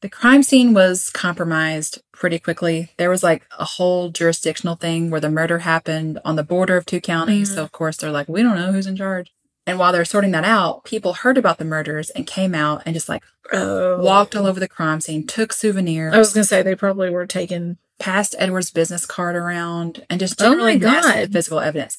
The 0.02 0.08
crime 0.10 0.42
scene 0.42 0.74
was 0.74 1.08
compromised 1.10 2.02
pretty 2.12 2.38
quickly. 2.38 2.90
There 2.98 3.08
was 3.10 3.22
like 3.22 3.42
a 3.58 3.64
whole 3.64 4.10
jurisdictional 4.10 4.76
thing 4.76 5.10
where 5.10 5.20
the 5.20 5.30
murder 5.30 5.60
happened 5.60 6.20
on 6.24 6.36
the 6.36 6.42
border 6.44 6.76
of 6.76 6.84
two 6.86 7.00
counties. 7.00 7.50
Mhm. 7.50 7.54
So, 7.54 7.62
of 7.64 7.72
course, 7.72 7.96
they're 7.96 8.10
like, 8.12 8.28
we 8.28 8.42
don't 8.42 8.54
know 8.56 8.70
who's 8.72 8.86
in 8.86 8.96
charge. 8.96 9.32
And 9.66 9.78
while 9.78 9.92
they're 9.92 10.04
sorting 10.04 10.32
that 10.32 10.44
out, 10.44 10.84
people 10.84 11.14
heard 11.14 11.38
about 11.38 11.58
the 11.58 11.64
murders 11.64 12.10
and 12.10 12.26
came 12.26 12.54
out 12.54 12.82
and 12.84 12.94
just 12.94 13.08
like 13.08 13.22
Oh. 13.52 13.98
walked 14.02 14.34
all 14.34 14.46
over 14.46 14.58
the 14.60 14.68
crime 14.68 15.00
scene, 15.00 15.26
took 15.26 15.52
souvenirs, 15.52 16.14
I 16.14 16.18
was 16.18 16.32
gonna 16.32 16.44
say 16.44 16.62
they 16.62 16.74
probably 16.74 17.10
were 17.10 17.26
taken. 17.26 17.78
passed 18.00 18.34
Edward's 18.38 18.70
business 18.72 19.06
card 19.06 19.36
around, 19.36 20.04
and 20.10 20.18
just 20.18 20.42
Oh 20.42 20.50
generally 20.50 20.78
God. 20.78 21.32
physical 21.32 21.60
evidence. 21.60 21.98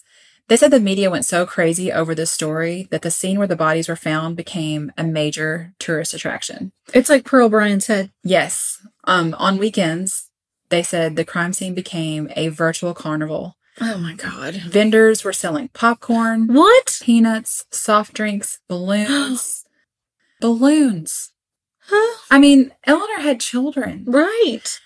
They 0.50 0.58
said 0.58 0.70
the 0.70 0.80
media 0.80 1.10
went 1.10 1.24
so 1.26 1.46
crazy 1.46 1.92
over 1.92 2.14
this 2.14 2.30
story 2.32 2.88
that 2.92 3.02
the 3.02 3.10
scene 3.10 3.40
where 3.40 3.48
the 3.48 3.56
bodies 3.56 3.88
were 3.88 3.96
found 3.96 4.36
became 4.36 4.92
a 4.98 5.04
major 5.06 5.74
tourist 5.80 6.14
attraction. 6.14 6.74
It's 6.94 7.10
like 7.10 7.24
Pearl 7.26 7.48
Bryan's 7.50 7.88
head. 7.88 8.12
Yes. 8.24 8.78
Um, 9.06 9.34
on 9.40 9.58
weekends, 9.58 10.30
they 10.70 10.84
said 10.84 11.16
the 11.16 11.24
crime 11.26 11.54
scene 11.54 11.74
became 11.74 12.30
a 12.36 12.50
virtual 12.50 12.94
carnival. 12.94 13.56
Oh 13.82 13.98
my 13.98 14.14
God. 14.14 14.56
Vendors 14.56 15.24
were 15.24 15.34
selling 15.34 15.68
popcorn, 15.70 16.48
What? 16.48 17.00
peanuts, 17.02 17.66
soft 17.72 18.14
drinks, 18.14 18.60
balloons. 18.70 19.66
balloons. 20.42 21.32
Huh? 21.88 22.18
I 22.32 22.40
mean, 22.40 22.72
Eleanor 22.86 23.20
had 23.22 23.40
children, 23.40 24.06
Right. 24.08 24.80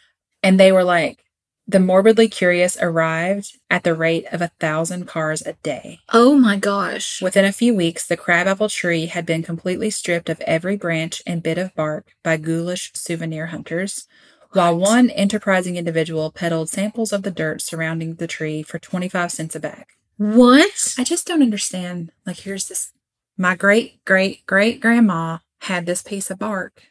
and 0.44 0.60
they 0.60 0.72
were 0.72 0.84
like, 0.84 1.24
The 1.68 1.80
morbidly 1.80 2.28
curious 2.30 2.78
arrived 2.82 3.58
at 3.70 3.84
the 3.84 3.94
rate 3.94 4.26
of 4.32 4.42
a 4.42 4.52
thousand 4.60 5.06
cars 5.08 5.44
a 5.46 5.54
day. 5.64 6.00
Oh 6.12 6.36
my 6.36 6.58
gosh. 6.58 7.22
Within 7.22 7.46
a 7.46 7.52
few 7.54 7.76
weeks, 7.76 8.06
the 8.08 8.18
crabapple 8.18 8.70
tree 8.70 9.06
had 9.06 9.26
been 9.26 9.44
completely 9.44 9.92
stripped 9.92 10.30
of 10.30 10.42
every 10.42 10.76
branch 10.76 11.22
and 11.28 11.44
bit 11.44 11.58
of 11.60 11.76
bark 11.76 12.08
by 12.24 12.38
ghoulish 12.38 12.92
souvenir 12.96 13.48
hunters, 13.48 14.08
while 14.52 14.78
one 14.78 15.10
enterprising 15.12 15.76
individual 15.76 16.32
peddled 16.32 16.70
samples 16.70 17.14
of 17.14 17.24
the 17.24 17.32
dirt 17.32 17.62
surrounding 17.62 18.16
the 18.16 18.28
tree 18.28 18.64
for 18.64 18.80
25 18.80 19.32
cents 19.32 19.56
a 19.56 19.60
bag. 19.60 19.86
What? 20.18 20.96
I 20.98 21.04
just 21.04 21.28
don't 21.28 21.42
understand. 21.42 22.12
Like, 22.26 22.38
here's 22.40 22.68
this 22.68 22.92
my 23.38 23.56
great 23.56 24.04
great 24.06 24.46
great 24.46 24.82
grandma 24.82 25.38
had 25.62 25.86
this 25.86 26.02
piece 26.02 26.30
of 26.30 26.40
bark 26.40 26.84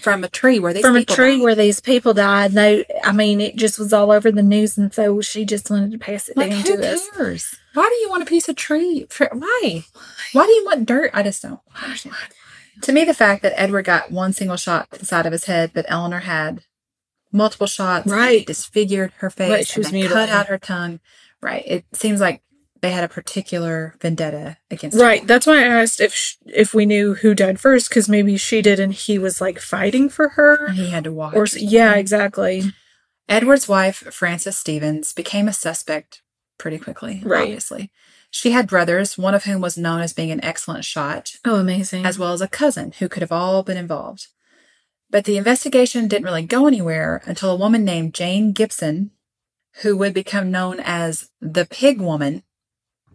from 0.00 0.24
a 0.24 0.28
tree 0.28 0.58
where 0.58 0.72
these 0.72 0.82
From 0.82 0.96
a 0.96 1.00
people 1.00 1.14
tree 1.14 1.36
died. 1.36 1.42
where 1.44 1.54
these 1.54 1.80
people 1.80 2.14
died. 2.14 2.52
No, 2.52 2.82
I 3.04 3.12
mean, 3.12 3.40
it 3.40 3.54
just 3.56 3.78
was 3.78 3.92
all 3.92 4.10
over 4.10 4.32
the 4.32 4.42
news. 4.42 4.76
And 4.76 4.92
so 4.92 5.20
she 5.20 5.44
just 5.44 5.70
wanted 5.70 5.92
to 5.92 5.98
pass 5.98 6.28
it 6.28 6.36
like 6.36 6.50
down 6.50 6.62
who 6.62 6.76
to 6.78 6.92
us. 6.94 7.54
Why 7.74 7.84
do 7.88 7.94
you 7.96 8.08
want 8.10 8.22
a 8.22 8.26
piece 8.26 8.48
of 8.48 8.56
tree? 8.56 9.06
For, 9.08 9.28
why? 9.32 9.84
Why 10.32 10.46
do 10.46 10.52
you 10.52 10.64
want 10.64 10.86
dirt? 10.86 11.10
I 11.14 11.22
just 11.22 11.42
don't 11.42 11.60
understand. 11.80 12.16
To 12.82 12.92
me, 12.92 13.04
the 13.04 13.14
fact 13.14 13.42
that 13.42 13.58
Edward 13.60 13.84
got 13.84 14.10
one 14.10 14.32
single 14.32 14.56
shot 14.56 14.90
to 14.92 14.98
the 14.98 15.06
side 15.06 15.26
of 15.26 15.32
his 15.32 15.44
head, 15.44 15.70
but 15.72 15.86
Eleanor 15.88 16.20
had 16.20 16.62
multiple 17.34 17.66
shots, 17.66 18.06
Right. 18.06 18.46
disfigured 18.46 19.12
her 19.18 19.28
face, 19.28 19.50
Right, 19.50 19.66
she 19.66 19.80
was 19.80 19.90
then 19.90 20.08
cut 20.08 20.28
out 20.30 20.46
her 20.46 20.56
tongue. 20.58 21.00
Right. 21.42 21.62
It 21.66 21.84
seems 21.92 22.20
like 22.20 22.40
they 22.80 22.90
had 22.92 23.04
a 23.04 23.08
particular 23.08 23.94
vendetta 24.00 24.56
against 24.70 24.98
Right. 24.98 25.20
her. 25.22 25.26
That's 25.26 25.46
why 25.46 25.58
I 25.58 25.66
asked 25.82 26.00
if 26.00 26.14
sh- 26.14 26.36
if 26.46 26.72
we 26.74 26.86
knew 26.86 27.14
who 27.14 27.34
died 27.34 27.58
first, 27.60 27.88
because 27.88 28.08
maybe 28.08 28.36
she 28.36 28.62
did, 28.62 28.78
and 28.80 28.92
he 28.94 29.18
was 29.18 29.40
like 29.40 29.58
fighting 29.58 30.08
for 30.08 30.30
her. 30.30 30.66
And 30.66 30.76
he 30.76 30.90
had 30.90 31.04
to 31.04 31.12
watch. 31.12 31.34
Or 31.34 31.46
yeah, 31.58 31.90
mm-hmm. 31.90 31.98
exactly. 32.00 32.62
Edward's 33.28 33.68
wife, 33.68 33.96
Frances 34.12 34.56
Stevens, 34.56 35.12
became 35.12 35.48
a 35.48 35.52
suspect 35.52 36.22
pretty 36.58 36.78
quickly, 36.78 37.20
Right. 37.24 37.42
obviously. 37.44 37.90
She 38.30 38.50
had 38.50 38.66
brothers, 38.66 39.16
one 39.16 39.34
of 39.34 39.44
whom 39.44 39.60
was 39.60 39.78
known 39.78 40.00
as 40.00 40.12
being 40.12 40.30
an 40.30 40.42
excellent 40.44 40.84
shot, 40.84 41.32
Oh, 41.44 41.56
amazing. 41.56 42.04
as 42.04 42.18
well 42.18 42.32
as 42.32 42.40
a 42.42 42.48
cousin 42.48 42.92
who 42.98 43.08
could 43.08 43.22
have 43.22 43.32
all 43.32 43.62
been 43.62 43.76
involved. 43.76 44.26
But 45.14 45.26
the 45.26 45.36
investigation 45.36 46.08
didn't 46.08 46.24
really 46.24 46.42
go 46.42 46.66
anywhere 46.66 47.22
until 47.24 47.52
a 47.52 47.56
woman 47.56 47.84
named 47.84 48.14
Jane 48.14 48.50
Gibson, 48.50 49.12
who 49.82 49.96
would 49.96 50.12
become 50.12 50.50
known 50.50 50.80
as 50.80 51.30
the 51.40 51.64
Pig 51.64 52.00
Woman 52.00 52.42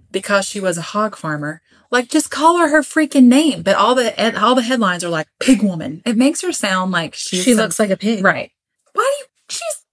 because 0.10 0.46
she 0.48 0.62
was 0.62 0.78
a 0.78 0.82
hog 0.94 1.18
farmer. 1.18 1.62
Like, 1.92 2.08
just 2.08 2.32
call 2.32 2.58
her 2.60 2.70
her 2.70 2.84
freaking 2.84 3.26
name. 3.26 3.64
But 3.64 3.76
all 3.76 3.96
the 3.96 4.16
all 4.42 4.56
the 4.56 4.62
headlines 4.62 5.04
are 5.04 5.10
like 5.10 5.28
Pig 5.42 5.62
Woman. 5.62 6.02
It 6.06 6.16
makes 6.16 6.40
her 6.42 6.54
sound 6.54 6.92
like 6.92 7.16
she's 7.16 7.44
she 7.44 7.52
some- 7.52 7.64
looks 7.64 7.80
like 7.80 7.90
a 7.90 7.98
pig. 7.98 8.24
right. 8.24 8.50
Why 8.94 9.04
do 9.18 9.24
you? 9.24 9.28
She's 9.50 9.86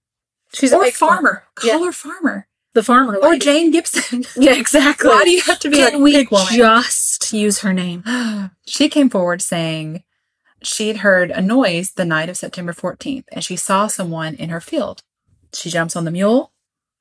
She's 0.53 0.73
or 0.73 0.83
a 0.83 0.85
pig 0.85 0.93
farmer. 0.93 1.43
Call 1.55 1.69
Yeah. 1.81 1.85
her 1.87 1.91
farmer 1.91 2.47
The 2.73 2.83
farmer. 2.83 3.17
or. 3.17 3.35
Jane 3.35 3.69
Gibson. 3.71 4.23
Yeah, 4.37 4.53
exactly. 4.53 5.09
Why 5.09 5.25
do 5.25 5.31
you 5.31 5.41
have 5.41 5.59
to 5.59 5.69
be 5.69 5.75
Can 5.75 5.93
like 5.95 6.01
we 6.01 6.13
Pig 6.13 6.31
Woman? 6.31 6.53
just 6.55 7.33
use 7.33 7.59
her 7.59 7.73
name? 7.73 8.01
she 8.65 8.87
came 8.87 9.09
forward 9.09 9.41
saying 9.41 10.03
she'd 10.61 10.97
heard 10.97 11.31
a 11.31 11.41
noise 11.41 11.91
the 11.91 12.05
night 12.05 12.29
of 12.29 12.37
September 12.37 12.73
14th 12.73 13.25
and 13.31 13.43
she 13.43 13.55
saw 13.55 13.87
someone 13.87 14.35
in 14.35 14.49
her 14.49 14.61
field. 14.61 15.01
She 15.53 15.69
jumps 15.69 15.95
on 15.95 16.05
the 16.05 16.11
mule 16.11 16.51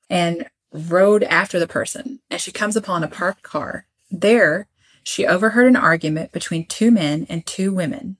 and 0.08 0.48
rode 0.72 1.22
after 1.25 1.58
the 1.58 1.66
person 1.66 2.20
and 2.30 2.40
she 2.40 2.52
comes 2.52 2.76
upon 2.76 3.02
a 3.02 3.08
parked 3.08 3.42
car. 3.42 3.86
There, 4.10 4.68
she 5.02 5.26
overheard 5.26 5.68
an 5.68 5.76
argument 5.76 6.32
between 6.32 6.66
two 6.66 6.90
men 6.90 7.26
and 7.28 7.46
two 7.46 7.72
women. 7.72 8.16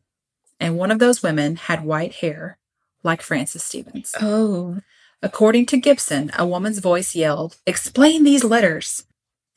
And 0.59 0.79
one 0.79 0.91
of 0.91 0.99
those 0.99 1.23
women 1.23 1.57
had 1.57 1.85
white 1.85 2.15
hair, 2.17 2.59
like 3.03 3.23
Frances 3.23 3.63
Stevens. 3.63 4.15
Oh. 4.21 4.79
According 5.23 5.67
to 5.67 5.77
Gibson, 5.79 6.31
a 6.39 6.47
woman's 6.47 6.79
voice 6.79 7.15
yelled, 7.15 7.57
Explain 7.67 8.25
these 8.25 8.45
letters. 8.45 9.05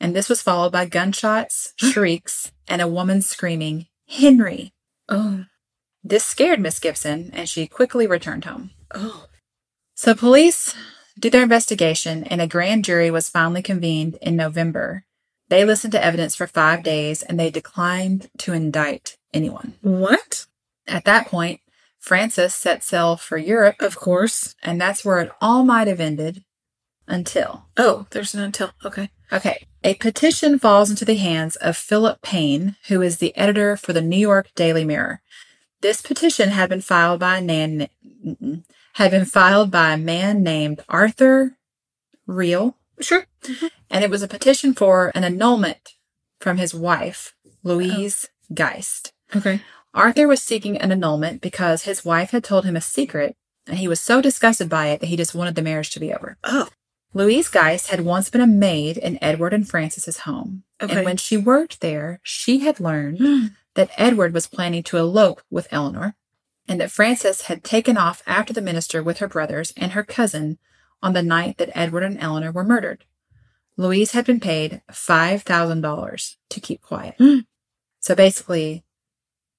And 0.00 0.16
this 0.16 0.28
was 0.28 0.42
followed 0.42 0.72
by 0.72 0.86
gunshots, 0.86 1.72
shrieks, 1.76 2.52
and 2.66 2.82
a 2.82 2.88
woman 2.88 3.22
screaming, 3.22 3.86
Henry. 4.08 4.72
Oh. 5.08 5.44
This 6.02 6.24
scared 6.24 6.60
Miss 6.60 6.78
Gibson, 6.78 7.30
and 7.32 7.48
she 7.48 7.66
quickly 7.66 8.06
returned 8.06 8.44
home. 8.44 8.70
Oh. 8.94 9.26
So 9.94 10.14
police 10.14 10.74
did 11.18 11.32
their 11.32 11.42
investigation, 11.42 12.24
and 12.24 12.40
a 12.40 12.46
grand 12.46 12.84
jury 12.84 13.10
was 13.10 13.28
finally 13.28 13.62
convened 13.62 14.16
in 14.22 14.36
November. 14.36 15.04
They 15.48 15.64
listened 15.64 15.92
to 15.92 16.04
evidence 16.04 16.34
for 16.34 16.46
five 16.46 16.82
days, 16.82 17.22
and 17.22 17.38
they 17.38 17.50
declined 17.50 18.30
to 18.38 18.52
indict 18.52 19.16
anyone. 19.34 19.74
What? 19.82 20.46
At 20.86 21.04
that 21.04 21.26
point, 21.26 21.60
Frances 21.98 22.54
set 22.54 22.82
sail 22.82 23.16
for 23.16 23.36
Europe, 23.36 23.76
Of 23.80 23.96
course. 23.96 24.54
and 24.62 24.80
that's 24.80 25.04
where 25.04 25.18
it 25.20 25.30
all 25.40 25.64
might 25.64 25.86
have 25.88 26.00
ended 26.00 26.44
until 27.06 27.66
Oh, 27.76 28.06
there's 28.10 28.34
an 28.34 28.40
until. 28.40 28.70
Okay. 28.84 29.10
Okay. 29.32 29.66
A 29.84 29.94
petition 29.94 30.58
falls 30.58 30.88
into 30.90 31.04
the 31.04 31.16
hands 31.16 31.56
of 31.56 31.76
Philip 31.76 32.22
Payne, 32.22 32.76
who 32.88 33.02
is 33.02 33.18
the 33.18 33.36
editor 33.36 33.76
for 33.76 33.92
the 33.92 34.00
New 34.00 34.16
York 34.18 34.48
Daily 34.54 34.84
Mirror. 34.84 35.20
This 35.80 36.02
petition 36.02 36.50
had 36.50 36.68
been 36.68 36.80
filed 36.82 37.20
by 37.20 37.38
a 37.38 37.42
man, 37.42 37.88
had 38.94 39.10
been 39.10 39.24
filed 39.24 39.70
by 39.70 39.92
a 39.92 39.96
man 39.98 40.42
named 40.42 40.84
Arthur 40.88 41.56
Riehl, 42.28 42.74
Sure. 43.00 43.26
and 43.90 44.04
it 44.04 44.10
was 44.10 44.22
a 44.22 44.28
petition 44.28 44.74
for 44.74 45.10
an 45.14 45.24
annulment 45.24 45.94
from 46.38 46.58
his 46.58 46.74
wife, 46.74 47.34
Louise 47.62 48.28
Geist. 48.52 49.12
Okay. 49.34 49.62
Arthur 49.94 50.28
was 50.28 50.42
seeking 50.42 50.76
an 50.78 50.92
annulment 50.92 51.40
because 51.40 51.84
his 51.84 52.04
wife 52.04 52.30
had 52.30 52.44
told 52.44 52.64
him 52.64 52.76
a 52.76 52.80
secret, 52.80 53.34
and 53.66 53.78
he 53.78 53.88
was 53.88 54.00
so 54.00 54.20
disgusted 54.20 54.68
by 54.68 54.88
it 54.88 55.00
that 55.00 55.06
he 55.06 55.16
just 55.16 55.34
wanted 55.34 55.54
the 55.54 55.62
marriage 55.62 55.90
to 55.90 56.00
be 56.00 56.12
over. 56.12 56.36
Oh. 56.44 56.68
Louise 57.12 57.48
Geist 57.48 57.88
had 57.88 58.02
once 58.02 58.30
been 58.30 58.40
a 58.40 58.46
maid 58.46 58.96
in 58.96 59.18
Edward 59.22 59.52
and 59.52 59.68
Frances's 59.68 60.18
home. 60.18 60.62
Okay. 60.80 60.94
And 60.96 61.04
when 61.04 61.16
she 61.16 61.36
worked 61.36 61.80
there, 61.80 62.20
she 62.22 62.60
had 62.60 62.78
learned 62.78 63.18
Hmm. 63.18 63.46
That 63.74 63.90
Edward 63.96 64.32
was 64.34 64.46
planning 64.46 64.82
to 64.84 64.96
elope 64.96 65.42
with 65.50 65.68
Eleanor 65.70 66.14
and 66.68 66.80
that 66.80 66.90
Frances 66.90 67.42
had 67.42 67.64
taken 67.64 67.96
off 67.96 68.22
after 68.26 68.52
the 68.52 68.60
minister 68.62 69.02
with 69.02 69.18
her 69.18 69.28
brothers 69.28 69.72
and 69.76 69.92
her 69.92 70.02
cousin 70.04 70.58
on 71.02 71.12
the 71.12 71.22
night 71.22 71.58
that 71.58 71.70
Edward 71.76 72.02
and 72.02 72.18
Eleanor 72.20 72.52
were 72.52 72.64
murdered. 72.64 73.04
Louise 73.76 74.12
had 74.12 74.26
been 74.26 74.40
paid 74.40 74.82
$5,000 74.90 76.36
to 76.50 76.60
keep 76.60 76.80
quiet. 76.82 77.16
So 78.02 78.14
basically, 78.14 78.82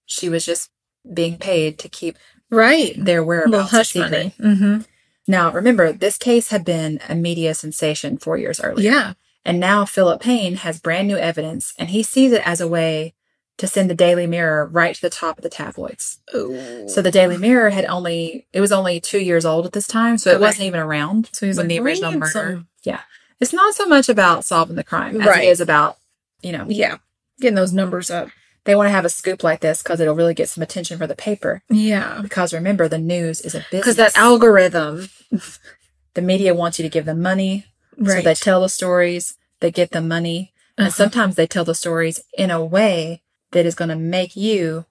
she 0.08 0.28
was 0.28 0.44
just 0.44 0.72
being 1.14 1.38
paid 1.38 1.78
to 1.78 1.88
keep 1.88 2.18
Right. 2.50 2.96
their 2.98 3.24
whereabouts 3.24 3.72
a 3.72 3.84
secret. 3.84 4.34
Mm-hmm. 4.40 4.82
Now, 5.28 5.52
remember, 5.52 5.94
this 5.94 6.18
case 6.18 6.50
had 6.50 6.66
been 6.66 7.00
a 7.08 7.14
media 7.14 7.54
sensation 7.54 8.18
four 8.18 8.38
years 8.40 8.60
earlier. 8.60 8.92
Yeah. 8.92 9.14
And 9.46 9.60
now 9.60 9.86
Philip 9.86 10.22
Payne 10.24 10.56
has 10.56 10.80
brand 10.80 11.08
new 11.08 11.18
evidence, 11.18 11.76
and 11.78 11.92
he 11.92 12.02
sees 12.02 12.32
it 12.32 12.42
as 12.44 12.60
a 12.60 12.68
way 12.68 13.14
to 13.62 13.68
send 13.68 13.90
the 13.90 13.96
Daily 13.96 14.26
Mirror 14.26 14.66
right 14.72 14.96
to 14.96 15.02
the 15.02 15.10
top 15.10 15.38
of 15.38 15.44
the 15.44 15.50
tabloids. 15.50 16.18
Oh. 16.34 16.88
So 16.88 17.02
the 17.02 17.12
Daily 17.12 17.38
Mirror 17.38 17.70
had 17.70 17.86
only, 17.86 18.48
it 18.52 18.60
was 18.60 18.72
only 18.72 19.00
two 19.00 19.20
years 19.20 19.46
old 19.46 19.68
at 19.68 19.72
this 19.74 19.88
time, 19.88 20.18
so 20.18 20.32
it 20.32 20.36
Okay. 20.36 20.42
wasn't 20.42 20.64
even 20.66 20.80
around 20.80 21.30
So 21.32 21.46
he's 21.46 21.58
when 21.58 21.68
like, 21.68 21.70
the 21.78 21.80
original 21.80 22.12
murder. 22.14 22.32
some." 22.32 22.68
Yeah. 22.84 23.02
It's 23.40 23.54
not 23.54 23.76
so 23.76 23.86
much 23.86 24.10
about 24.10 24.46
solving 24.46 24.76
the 24.78 24.84
crime 24.84 25.22
as 25.22 25.28
Right. 25.28 25.44
it 25.44 25.50
is 25.50 25.62
about, 25.62 25.98
you 26.42 26.52
know, 26.52 26.66
yeah. 26.70 26.98
Getting 27.40 27.56
those 27.56 27.72
numbers 27.74 28.10
up. 28.12 28.30
they 28.66 28.76
want 28.76 28.88
to 28.88 28.92
have 28.92 29.06
a 29.06 29.10
scoop 29.10 29.44
like 29.44 29.60
this 29.62 29.82
because 29.82 30.00
it'll 30.00 30.14
really 30.16 30.34
get 30.36 30.48
some 30.50 30.62
attention 30.64 30.98
for 30.98 31.08
the 31.08 31.16
paper. 31.16 31.62
Yeah. 31.70 32.20
Because 32.22 32.54
remember, 32.54 32.88
the 32.88 32.98
news 33.00 33.42
is 33.42 33.56
a 33.56 33.60
business. 33.72 33.82
Because 33.82 33.96
that 33.98 34.16
algorithm. 34.18 35.10
the 36.14 36.22
media 36.22 36.54
wants 36.54 36.78
you 36.80 36.84
to 36.84 36.90
give 36.90 37.06
them 37.06 37.22
money. 37.22 37.66
So 37.98 38.04
Right. 38.14 38.24
they 38.24 38.34
tell 38.36 38.62
the 38.62 38.70
stories, 38.70 39.36
they 39.62 39.72
get 39.72 39.92
the 39.92 40.02
money, 40.02 40.52
and 40.78 40.88
Uh-huh. 40.88 40.96
sometimes 40.96 41.36
they 41.36 41.48
tell 41.48 41.66
the 41.66 41.76
stories 41.76 42.22
in 42.38 42.50
a 42.52 42.64
way 42.64 43.22
that 43.52 43.66
is 43.66 43.76
going 43.76 43.90
to 43.90 43.96
make 43.96 44.36
you 44.36 44.86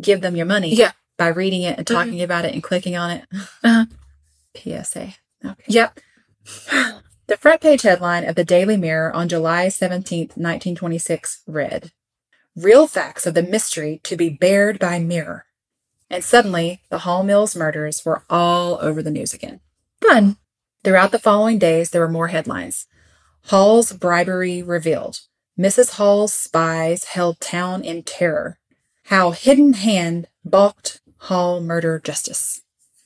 give 0.00 0.20
them 0.20 0.36
your 0.36 0.46
money 0.46 0.74
Yeah. 0.74 0.92
by 1.16 1.28
reading 1.28 1.62
it 1.62 1.76
and 1.78 1.86
talking 1.86 2.22
about 2.22 2.44
it 2.44 2.54
and 2.54 2.62
clicking 2.62 2.96
on 2.96 3.10
it. 3.10 3.24
Uh-huh. 3.64 3.84
PSA. 4.56 5.14
Okay. 5.44 5.62
Yep. 5.66 6.00
The 7.26 7.36
front 7.36 7.60
page 7.60 7.82
headline 7.82 8.24
of 8.24 8.34
the 8.36 8.44
Daily 8.44 8.76
Mirror 8.76 9.12
on 9.14 9.28
July 9.28 9.66
17th, 9.66 10.36
1926 10.36 11.42
read, 11.46 11.92
Real 12.56 12.86
facts 12.86 13.26
of 13.26 13.34
the 13.34 13.42
mystery 13.42 14.00
to 14.04 14.16
be 14.16 14.30
bared 14.30 14.78
by 14.78 14.98
Mirror. 14.98 15.44
And 16.10 16.24
suddenly, 16.24 16.80
the 16.88 17.00
Hall 17.00 17.22
Mills 17.22 17.54
murders 17.54 18.02
were 18.04 18.22
all 18.30 18.78
over 18.80 19.02
the 19.02 19.10
news 19.10 19.34
again. 19.34 19.60
Fun. 20.00 20.38
Throughout 20.82 21.12
the 21.12 21.18
following 21.18 21.58
days, 21.58 21.90
there 21.90 22.00
were 22.00 22.08
more 22.08 22.28
headlines. 22.28 22.86
Hall's 23.46 23.92
bribery 23.92 24.62
revealed. 24.62 25.20
Mrs. 25.58 25.94
Hall's 25.94 26.32
spies 26.32 27.04
held 27.04 27.40
town 27.40 27.82
in 27.82 28.02
terror. 28.04 28.58
How 29.06 29.32
Hidden 29.32 29.72
Hand 29.74 30.28
balked 30.44 31.00
Hall 31.22 31.60
murder 31.60 31.98
justice. 31.98 32.60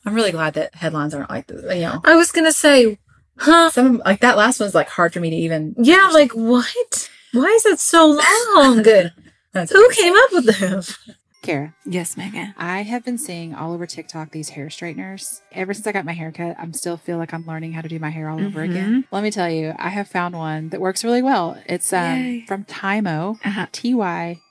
I'm 0.04 0.14
really 0.14 0.32
glad 0.32 0.54
that 0.54 0.74
headlines 0.74 1.14
aren't 1.14 1.30
like 1.30 1.46
this. 1.46 1.62
You 1.74 1.82
know, 1.82 2.00
I 2.04 2.14
was 2.16 2.30
going 2.32 2.44
to 2.44 2.52
say, 2.52 2.98
huh? 3.38 3.70
some 3.70 4.02
like 4.04 4.20
that 4.20 4.36
last 4.36 4.60
one's 4.60 4.74
like 4.74 4.88
hard 4.88 5.14
for 5.14 5.20
me 5.20 5.30
to 5.30 5.36
even. 5.36 5.74
Yeah, 5.78 6.10
like 6.12 6.32
what? 6.32 7.10
Why 7.32 7.46
is 7.46 7.64
it 7.64 7.80
so 7.80 8.20
long? 8.54 8.82
Good. 8.82 9.12
That's 9.52 9.72
Who 9.72 9.90
came 9.90 10.14
up 10.14 10.32
with 10.32 10.58
this? 10.58 10.98
Kara, 11.42 11.74
Yes, 11.84 12.16
Megan. 12.16 12.54
I 12.56 12.82
have 12.82 13.04
been 13.04 13.18
seeing 13.18 13.52
all 13.52 13.72
over 13.72 13.84
TikTok 13.84 14.30
these 14.30 14.50
hair 14.50 14.70
straighteners. 14.70 15.42
Ever 15.50 15.74
since 15.74 15.86
I 15.88 15.92
got 15.92 16.04
my 16.04 16.12
haircut, 16.12 16.54
I'm 16.56 16.72
still 16.72 16.96
feel 16.96 17.18
like 17.18 17.34
I'm 17.34 17.44
learning 17.44 17.72
how 17.72 17.80
to 17.82 17.88
do 17.88 17.98
my 17.98 18.10
hair 18.10 18.28
all 18.28 18.40
over 18.40 18.60
Mhm. 18.60 18.70
again. 18.70 19.04
Let 19.10 19.24
me 19.24 19.32
tell 19.32 19.50
you, 19.50 19.74
I 19.76 19.88
have 19.88 20.06
found 20.06 20.36
one 20.36 20.68
that 20.68 20.80
works 20.80 21.02
really 21.02 21.20
well. 21.20 21.60
It's 21.66 21.92
um, 21.92 22.44
from 22.46 22.64
Tymo, 22.64 23.38
Uh-huh. 23.44 23.66
T 23.72 23.92
Y 23.92 24.40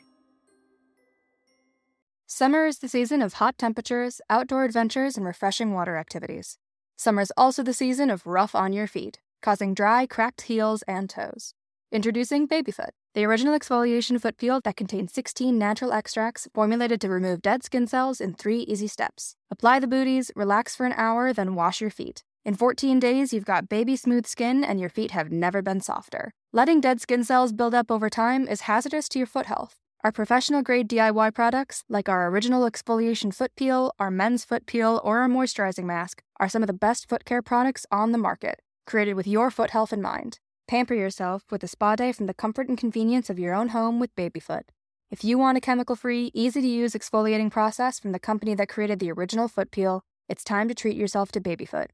Summer 2.26 2.66
is 2.66 2.80
the 2.80 2.88
season 2.88 3.22
of 3.22 3.34
hot 3.34 3.58
temperatures, 3.58 4.22
outdoor 4.30 4.64
adventures, 4.64 5.18
and 5.18 5.26
refreshing 5.26 5.74
water 5.74 5.98
activities. 5.98 6.58
Summer 6.96 7.22
is 7.22 7.34
also 7.36 7.62
the 7.62 7.74
season 7.74 8.10
of 8.10 8.26
rough 8.26 8.56
on 8.56 8.72
your 8.74 8.88
feet, 8.88 9.20
causing 9.42 9.74
dry, 9.74 10.06
cracked 10.06 10.42
heels 10.42 10.84
and 10.88 11.10
toes. 11.10 11.54
Introducing 11.92 12.46
Babyfoot, 12.46 12.92
the 13.14 13.26
original 13.26 13.58
exfoliation 13.58 14.22
foot 14.22 14.38
peel 14.38 14.62
that 14.64 14.78
contains 14.78 15.12
16 15.12 15.58
natural 15.58 15.92
extracts 15.92 16.48
formulated 16.54 17.02
to 17.02 17.10
remove 17.10 17.42
dead 17.42 17.64
skin 17.64 17.86
cells 17.86 18.22
in 18.22 18.34
three 18.34 18.62
easy 18.62 18.88
steps. 18.88 19.36
Apply 19.52 19.80
the 19.80 19.88
booties, 19.88 20.32
relax 20.36 20.76
for 20.76 20.86
an 20.86 20.94
hour, 20.96 21.34
then 21.34 21.56
wash 21.56 21.82
your 21.82 21.90
feet. 21.90 22.24
In 22.46 22.56
14 22.56 23.00
days, 23.00 23.34
you've 23.34 23.46
got 23.46 23.68
baby 23.68 23.96
smooth 23.96 24.26
skin 24.26 24.64
and 24.64 24.80
your 24.80 24.90
feet 24.90 25.12
have 25.12 25.32
never 25.32 25.62
been 25.62 25.82
softer. 25.82 26.32
Letting 26.54 26.80
dead 26.80 27.02
skin 27.02 27.24
cells 27.24 27.52
build 27.52 27.76
up 27.76 27.92
over 27.92 28.10
time 28.10 28.48
is 28.48 28.62
hazardous 28.62 29.10
to 29.10 29.20
your 29.20 29.28
foot 29.28 29.48
health. 29.48 29.76
Our 30.04 30.12
professional 30.12 30.64
grade 30.64 30.90
DIY 30.90 31.36
products, 31.36 31.84
like 31.88 32.10
our 32.10 32.28
original 32.28 32.68
exfoliation 32.68 33.32
foot 33.32 33.52
peel, 33.56 33.94
our 34.00 34.10
men's 34.10 34.44
foot 34.44 34.66
peel, 34.66 35.00
or 35.04 35.20
our 35.20 35.28
moisturizing 35.28 35.84
mask, 35.84 36.24
are 36.40 36.50
some 36.50 36.64
of 36.64 36.68
the 36.68 36.74
best 36.74 37.08
foot 37.08 37.24
care 37.24 37.44
products 37.44 37.86
on 37.92 38.12
the 38.12 38.18
market, 38.18 38.62
created 38.92 39.14
with 39.14 39.26
your 39.26 39.50
foot 39.50 39.70
health 39.70 39.94
in 39.94 40.02
mind. 40.02 40.38
Pamper 40.68 40.94
yourself 40.94 41.44
with 41.50 41.64
a 41.64 41.68
spa 41.68 41.96
day 41.96 42.12
from 42.12 42.26
the 42.26 42.34
comfort 42.34 42.68
and 42.68 42.78
convenience 42.78 43.30
of 43.30 43.40
your 43.40 43.54
own 43.54 43.70
home 43.70 44.02
with 44.02 44.14
Babyfoot. 44.16 44.66
If 45.10 45.24
you 45.24 45.38
want 45.38 45.58
a 45.58 45.62
chemical 45.62 45.96
free, 45.96 46.30
easy 46.34 46.62
to 46.62 46.68
use 46.68 46.92
exfoliating 46.92 47.52
process 47.52 48.00
from 48.00 48.12
the 48.12 48.20
company 48.20 48.54
that 48.56 48.68
created 48.68 49.00
the 49.00 49.12
original 49.14 49.48
foot 49.48 49.72
peel, 49.72 50.04
it's 50.28 50.44
time 50.44 50.68
to 50.68 50.76
treat 50.76 50.98
yourself 50.98 51.32
to 51.32 51.40
Babyfoot. 51.40 51.92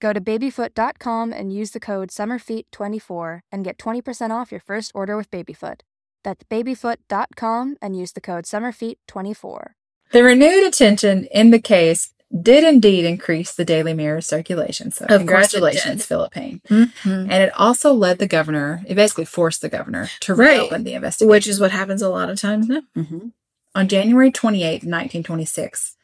Go 0.00 0.12
to 0.12 0.20
babyfoot.com 0.20 1.32
and 1.32 1.52
use 1.52 1.72
the 1.72 1.80
code 1.80 2.10
SUMMERFEET24 2.10 3.40
and 3.50 3.64
get 3.64 3.76
20% 3.76 4.30
off 4.30 4.52
your 4.52 4.60
first 4.60 4.92
order 4.94 5.16
with 5.16 5.32
Babyfoot. 5.32 5.82
That's 6.22 6.44
babyfoot.com 6.44 7.76
and 7.82 7.96
use 7.96 8.12
the 8.12 8.20
code 8.20 8.44
SUMMERFEET24. 8.44 9.70
The 10.12 10.22
renewed 10.22 10.68
attention 10.68 11.26
in 11.32 11.50
the 11.50 11.60
case 11.60 12.12
did 12.42 12.62
indeed 12.64 13.04
increase 13.04 13.54
the 13.54 13.64
Daily 13.64 13.94
Mirror 13.94 14.20
circulation. 14.20 14.90
So, 14.90 15.04
it 15.06 15.08
congratulations. 15.08 16.04
Philip 16.04 16.32
Payne. 16.32 16.60
Mm-hmm. 16.68 17.08
And 17.08 17.32
it 17.32 17.52
also 17.58 17.92
led 17.92 18.18
the 18.18 18.26
governor, 18.26 18.82
it 18.86 18.94
basically 18.96 19.24
forced 19.24 19.62
the 19.62 19.68
governor 19.68 20.08
to 20.20 20.34
Right. 20.34 20.58
reopen 20.60 20.84
the 20.84 20.94
investigation. 20.94 21.30
Which 21.30 21.46
is 21.46 21.58
what 21.60 21.70
happens 21.70 22.02
a 22.02 22.08
lot 22.10 22.28
of 22.28 22.38
times 22.38 22.68
now. 22.68 22.82
Mhm. 22.96 23.32
On 23.74 23.88
January 23.88 24.30
28, 24.30 24.82
1926, 24.84 25.96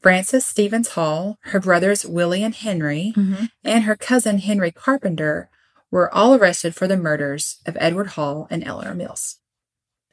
Frances 0.00 0.46
Stevens 0.46 0.88
Hall, 0.88 1.38
her 1.42 1.60
brothers 1.60 2.06
Willie 2.06 2.42
and 2.44 2.54
Henry, 2.54 3.12
Mm-hmm. 3.16 3.44
and 3.64 3.84
her 3.84 3.96
cousin 3.96 4.38
Henry 4.38 4.70
Carpenter 4.70 5.50
were 5.90 6.12
all 6.14 6.34
arrested 6.34 6.74
for 6.74 6.86
the 6.88 6.96
murders 6.96 7.58
of 7.66 7.76
Edward 7.80 8.08
Hall 8.08 8.46
and 8.50 8.64
Eleanor 8.64 8.94
Mills. 8.94 9.36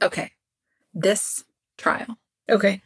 Okay, 0.01 0.31
this 0.93 1.43
trial. 1.77 2.17
Okay. 2.49 2.81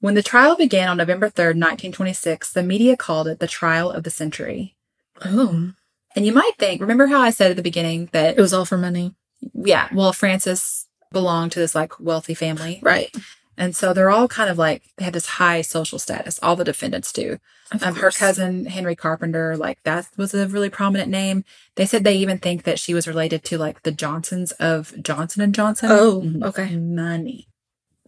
When 0.00 0.14
the 0.14 0.22
trial 0.22 0.56
began 0.56 0.88
on 0.88 0.96
November 0.98 1.28
3rd, 1.28 1.56
1926, 1.58 2.52
the 2.52 2.62
media 2.62 2.96
called 2.96 3.28
it 3.28 3.38
the 3.40 3.46
trial 3.46 3.90
of 3.90 4.04
the 4.04 4.10
century. 4.10 4.76
Oh. 5.24 5.72
And 6.14 6.26
you 6.26 6.32
might 6.32 6.52
think, 6.58 6.80
remember 6.80 7.06
how 7.06 7.20
I 7.20 7.30
said 7.30 7.50
at 7.50 7.56
the 7.56 7.62
beginning 7.62 8.08
that, 8.12 8.36
It 8.38 8.40
was 8.40 8.52
all 8.54 8.64
for 8.64 8.78
money. 8.78 9.14
yeah, 9.54 9.88
well, 9.92 10.12
Frances 10.12 10.86
belonged 11.12 11.52
to 11.52 11.60
this 11.60 11.74
like 11.74 11.98
wealthy 12.00 12.34
family. 12.34 12.80
Right. 12.82 13.14
And 13.58 13.74
so 13.74 13.94
they're 13.94 14.10
all 14.10 14.28
kind 14.28 14.50
of 14.50 14.58
like, 14.58 14.82
they 14.98 15.04
have 15.04 15.14
this 15.14 15.26
high 15.26 15.62
social 15.62 15.98
status. 15.98 16.38
All 16.42 16.56
the 16.56 16.64
defendants 16.64 17.10
do. 17.10 17.38
Um, 17.82 17.96
her 17.96 18.10
cousin, 18.10 18.66
Henry 18.66 18.94
Carpenter, 18.94 19.56
like 19.56 19.82
that 19.84 20.08
was 20.16 20.34
a 20.34 20.46
really 20.46 20.68
prominent 20.70 21.10
name. 21.10 21.42
They 21.74 21.86
said 21.86 22.04
they 22.04 22.16
even 22.16 22.38
think 22.38 22.62
that 22.64 22.78
she 22.78 22.92
was 22.94 23.08
related 23.08 23.44
to 23.44 23.58
like 23.58 23.82
the 23.82 23.92
Johnsons 23.92 24.52
of 24.52 24.94
Johnson 25.02 25.40
and 25.42 25.54
Johnson. 25.54 25.88
Oh, 25.90 26.32
okay. 26.44 26.76
Money. 26.76 27.48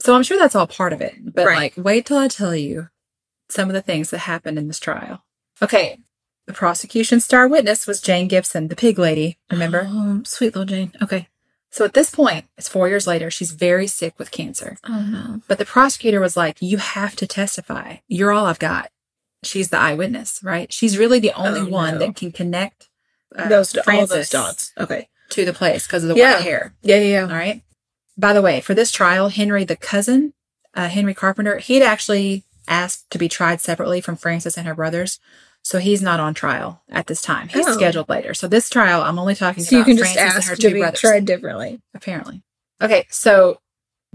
So 0.00 0.14
I'm 0.14 0.22
sure 0.22 0.38
that's 0.38 0.54
all 0.54 0.66
part 0.66 0.92
of 0.92 1.00
it. 1.00 1.14
But 1.34 1.46
Right. 1.46 1.56
like, 1.76 1.84
wait 1.84 2.06
till 2.06 2.18
I 2.18 2.28
tell 2.28 2.54
you 2.54 2.88
some 3.48 3.68
of 3.68 3.74
the 3.74 3.82
things 3.82 4.10
that 4.10 4.18
happened 4.18 4.58
in 4.58 4.68
this 4.68 4.78
trial. 4.78 5.24
Okay. 5.62 5.98
The 6.46 6.52
prosecution's 6.52 7.24
star 7.24 7.46
witness 7.48 7.86
was 7.86 8.00
Jane 8.00 8.28
Gibson, 8.28 8.68
the 8.68 8.76
pig 8.76 8.98
lady. 8.98 9.38
Remember? 9.50 9.86
Oh, 9.90 10.22
sweet 10.24 10.54
little 10.54 10.64
Jane. 10.64 10.92
Okay. 11.02 11.28
So 11.70 11.84
at 11.84 11.92
this 11.94 12.10
point, 12.10 12.46
it's 12.56 12.68
four 12.68 12.88
years 12.88 13.06
later. 13.06 13.30
She's 13.30 13.50
very 13.50 13.86
sick 13.86 14.18
with 14.18 14.30
cancer. 14.30 14.78
Oh 14.88 15.02
no. 15.02 15.42
But 15.48 15.58
the 15.58 15.66
prosecutor 15.66 16.20
was 16.20 16.36
like, 16.36 16.56
You 16.60 16.78
have 16.78 17.14
to 17.16 17.26
testify. 17.26 17.96
You're 18.08 18.32
all 18.32 18.46
I've 18.46 18.58
got. 18.58 18.90
She's 19.44 19.68
the 19.68 19.78
eyewitness, 19.78 20.40
right? 20.42 20.72
She's 20.72 20.96
really 20.98 21.18
the 21.20 21.32
only 21.34 21.60
Oh, 21.60 21.66
one 21.68 21.94
no. 21.94 21.98
that 22.00 22.16
can 22.16 22.32
connect 22.32 22.88
uh, 23.36 23.48
those 23.48 23.76
all 23.86 24.06
those 24.06 24.30
dots. 24.30 24.72
Okay. 24.78 25.08
to 25.30 25.44
the 25.44 25.52
place 25.52 25.86
because 25.86 26.02
of 26.04 26.08
the 26.08 26.16
Yeah. 26.16 26.34
white 26.36 26.42
hair. 26.42 26.74
Yeah, 26.82 26.96
yeah, 26.96 27.02
yeah, 27.02 27.22
All 27.24 27.28
right. 27.36 27.62
By 28.18 28.32
the 28.32 28.42
way, 28.42 28.60
for 28.60 28.74
this 28.74 28.90
trial, 28.90 29.28
Henry, 29.28 29.64
the 29.64 29.76
cousin, 29.76 30.34
uh, 30.74 30.88
Henry 30.88 31.14
Carpenter, 31.14 31.58
he'd 31.58 31.82
actually 31.82 32.44
asked 32.66 33.08
to 33.10 33.18
be 33.18 33.28
tried 33.28 33.60
separately 33.60 34.00
from 34.00 34.16
Frances 34.16 34.58
and 34.58 34.66
her 34.66 34.74
brothers. 34.74 35.20
So 35.62 35.78
he's 35.78 36.02
not 36.02 36.20
on 36.20 36.34
trial 36.34 36.82
at 36.88 37.06
this 37.06 37.20
time. 37.22 37.48
He's 37.48 37.66
Oh. 37.66 37.72
scheduled 37.72 38.08
later. 38.08 38.34
So 38.34 38.48
this 38.48 38.68
trial, 38.70 39.02
I'm 39.02 39.18
only 39.18 39.34
talking 39.34 39.62
So 39.64 39.76
you 39.76 39.82
about 39.82 39.86
can 39.88 39.96
just 39.98 40.12
Frances 40.14 40.34
and 40.34 40.38
ask 40.42 40.48
her 40.50 40.56
to 40.56 40.70
be 40.74 40.80
brothers. 40.80 41.00
tried 41.00 41.24
differently. 41.24 41.80
Apparently. 41.94 42.42
Okay, 42.82 43.06
so 43.10 43.60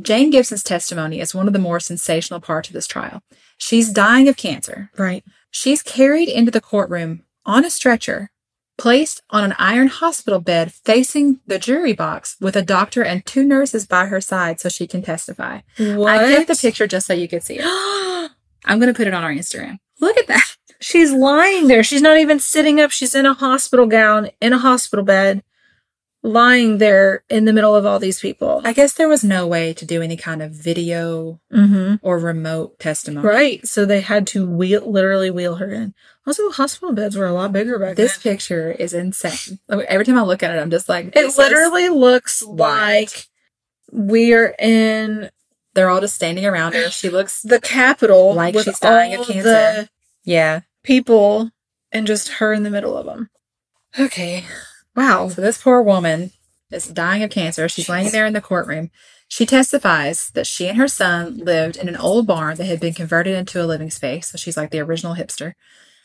Jane 0.02 0.30
Gibson's 0.32 0.64
testimony 0.64 1.20
is 1.20 1.36
one 1.36 1.48
of 1.48 1.54
the 1.54 1.60
more 1.60 1.80
sensational 1.80 2.40
parts 2.40 2.70
of 2.70 2.74
this 2.74 2.88
trial. 2.88 3.22
She's 3.58 3.90
dying 3.92 4.28
of 4.28 4.38
cancer. 4.38 4.90
Right. 4.98 5.24
She's 5.52 5.84
carried 5.84 6.30
into 6.30 6.52
the 6.52 6.62
courtroom 6.62 7.24
on 7.46 7.66
a 7.66 7.70
stretcher, 7.70 8.32
placed 8.78 9.22
on 9.30 9.44
an 9.44 9.54
iron 9.58 9.88
hospital 9.88 10.40
bed 10.40 10.74
facing 10.74 11.40
the 11.46 11.60
jury 11.60 11.94
box 11.94 12.36
with 12.40 12.56
a 12.56 12.62
doctor 12.62 13.04
and 13.04 13.26
two 13.26 13.44
nurses 13.44 13.86
by 13.86 14.06
her 14.06 14.22
side 14.22 14.60
so 14.60 14.70
she 14.70 14.88
can 14.88 15.02
testify. 15.02 15.62
What? 15.78 16.20
I 16.20 16.36
took 16.36 16.48
the 16.48 16.56
picture 16.56 16.88
just 16.88 17.08
so 17.08 17.14
you 17.14 17.28
could 17.28 17.44
see 17.44 17.60
it. 17.60 17.66
I'm 18.66 18.80
going 18.80 18.92
to 18.92 18.98
put 18.98 19.08
it 19.08 19.14
on 19.14 19.24
our 19.24 19.34
Instagram. 19.34 19.80
Look 20.00 20.18
at 20.18 20.28
that. 20.28 20.56
She's 20.80 21.14
lying 21.14 21.68
there. 21.68 21.84
She's 21.84 22.02
not 22.02 22.18
even 22.18 22.40
sitting 22.40 22.82
up. 22.82 22.92
She's 22.92 23.16
in 23.16 23.26
a 23.26 23.34
hospital 23.34 23.86
gown, 23.86 24.30
in 24.42 24.54
a 24.54 24.58
hospital 24.58 25.06
bed, 25.06 25.44
lying 26.24 26.78
there 26.78 27.24
in 27.30 27.44
the 27.46 27.54
middle 27.54 27.76
of 27.76 27.86
all 27.86 28.00
these 28.00 28.22
people. 28.22 28.62
I 28.64 28.72
guess 28.72 28.94
there 28.94 29.10
was 29.10 29.24
no 29.24 29.46
way 29.46 29.74
to 29.74 29.86
do 29.86 30.02
any 30.02 30.16
kind 30.16 30.42
of 30.42 30.52
video 30.52 31.42
mm-hmm. 31.52 31.96
or 32.02 32.18
remote 32.18 32.80
testimony. 32.80 33.28
Right. 33.28 33.68
So 33.68 33.86
they 33.86 34.02
had 34.02 34.26
to 34.28 34.50
wheel, 34.50 34.90
literally 34.90 35.30
wheel 35.30 35.56
her 35.56 35.72
in. 35.72 35.94
Also, 36.26 36.50
hospital 36.50 36.96
beds 36.96 37.18
were 37.18 37.26
a 37.26 37.34
lot 37.34 37.52
bigger 37.52 37.78
back 37.78 37.98
This 37.98 37.98
then. 37.98 38.06
This 38.06 38.18
picture 38.24 38.72
is 38.72 38.94
insane. 38.94 39.60
Every 39.70 40.06
time 40.06 40.18
I 40.18 40.24
look 40.24 40.42
at 40.42 40.56
it, 40.56 40.62
I'm 40.62 40.72
just 40.72 40.88
like, 40.88 41.14
It 41.16 41.38
literally 41.38 41.90
looks 41.90 42.42
like 42.42 43.28
we're 43.92 44.56
in 44.58 45.30
they're 45.74 45.90
all 45.90 46.02
just 46.02 46.16
standing 46.16 46.46
around 46.46 46.74
her. 46.74 46.90
She 46.90 47.10
looks, 47.10 47.42
the 47.42 47.60
capital 47.60 48.34
Like 48.34 48.58
she's 48.60 48.80
dying 48.80 49.16
of 49.16 49.26
cancer. 49.26 49.90
yeah. 50.24 50.62
people 50.84 51.50
and 51.92 52.08
just 52.08 52.30
her 52.34 52.54
in 52.54 52.64
the 52.64 52.70
middle 52.70 52.96
of 52.96 53.06
them. 53.06 53.30
Okay. 54.00 54.46
Wow. 54.96 55.30
So 55.30 55.42
this 55.42 55.62
poor 55.62 55.82
woman 55.82 56.32
is 56.72 56.88
dying 56.88 57.24
of 57.24 57.30
cancer. 57.32 57.68
She's 57.70 57.90
laying 57.90 58.12
there 58.12 58.26
in 58.26 58.34
the 58.34 58.42
courtroom. 58.42 58.92
She 59.28 59.46
testifies 59.46 60.30
that 60.32 60.46
she 60.46 60.68
and 60.68 60.78
her 60.78 60.88
son 60.88 61.38
lived 61.38 61.76
in 61.76 61.90
an 61.90 61.98
old 61.98 62.28
barn 62.28 62.58
that 62.58 62.66
had 62.66 62.80
been 62.80 62.94
converted 62.94 63.36
into 63.36 63.64
a 63.64 63.66
living 63.66 63.90
space. 63.90 64.30
So 64.30 64.38
she's 64.38 64.58
like 64.58 64.70
the 64.70 64.80
original 64.80 65.16
hipster. 65.16 65.54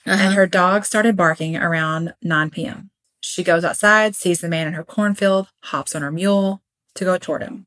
And 0.07 0.21
Uh-huh. 0.21 0.31
her 0.31 0.47
dog 0.47 0.85
started 0.87 1.17
barking 1.17 1.57
around 1.57 2.15
9 2.23 2.51
p.m. 2.51 2.91
She 3.21 3.43
goes 3.45 3.65
outside, 3.65 4.15
sees 4.15 4.41
the 4.41 4.49
man 4.49 4.67
in 4.67 4.73
her 4.75 4.85
cornfield, 4.85 5.49
hops 5.65 5.95
on 5.95 6.03
her 6.03 6.13
mule 6.13 6.63
to 6.95 7.05
go 7.05 7.19
toward 7.19 7.43
him. 7.43 7.67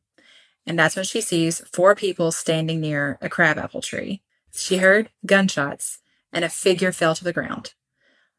And 0.66 0.80
that's 0.80 0.96
when 0.96 1.06
she 1.06 1.22
sees 1.22 1.62
four 1.72 1.94
people 1.94 2.32
standing 2.32 2.80
near 2.82 3.18
a 3.22 3.30
crabapple 3.30 3.82
tree. 3.82 4.22
She 4.54 4.78
heard 4.78 5.10
gunshots 5.26 6.00
and 6.34 6.44
a 6.46 6.50
figure 6.50 6.92
fell 6.92 7.14
to 7.16 7.24
the 7.24 7.34
ground. 7.34 7.74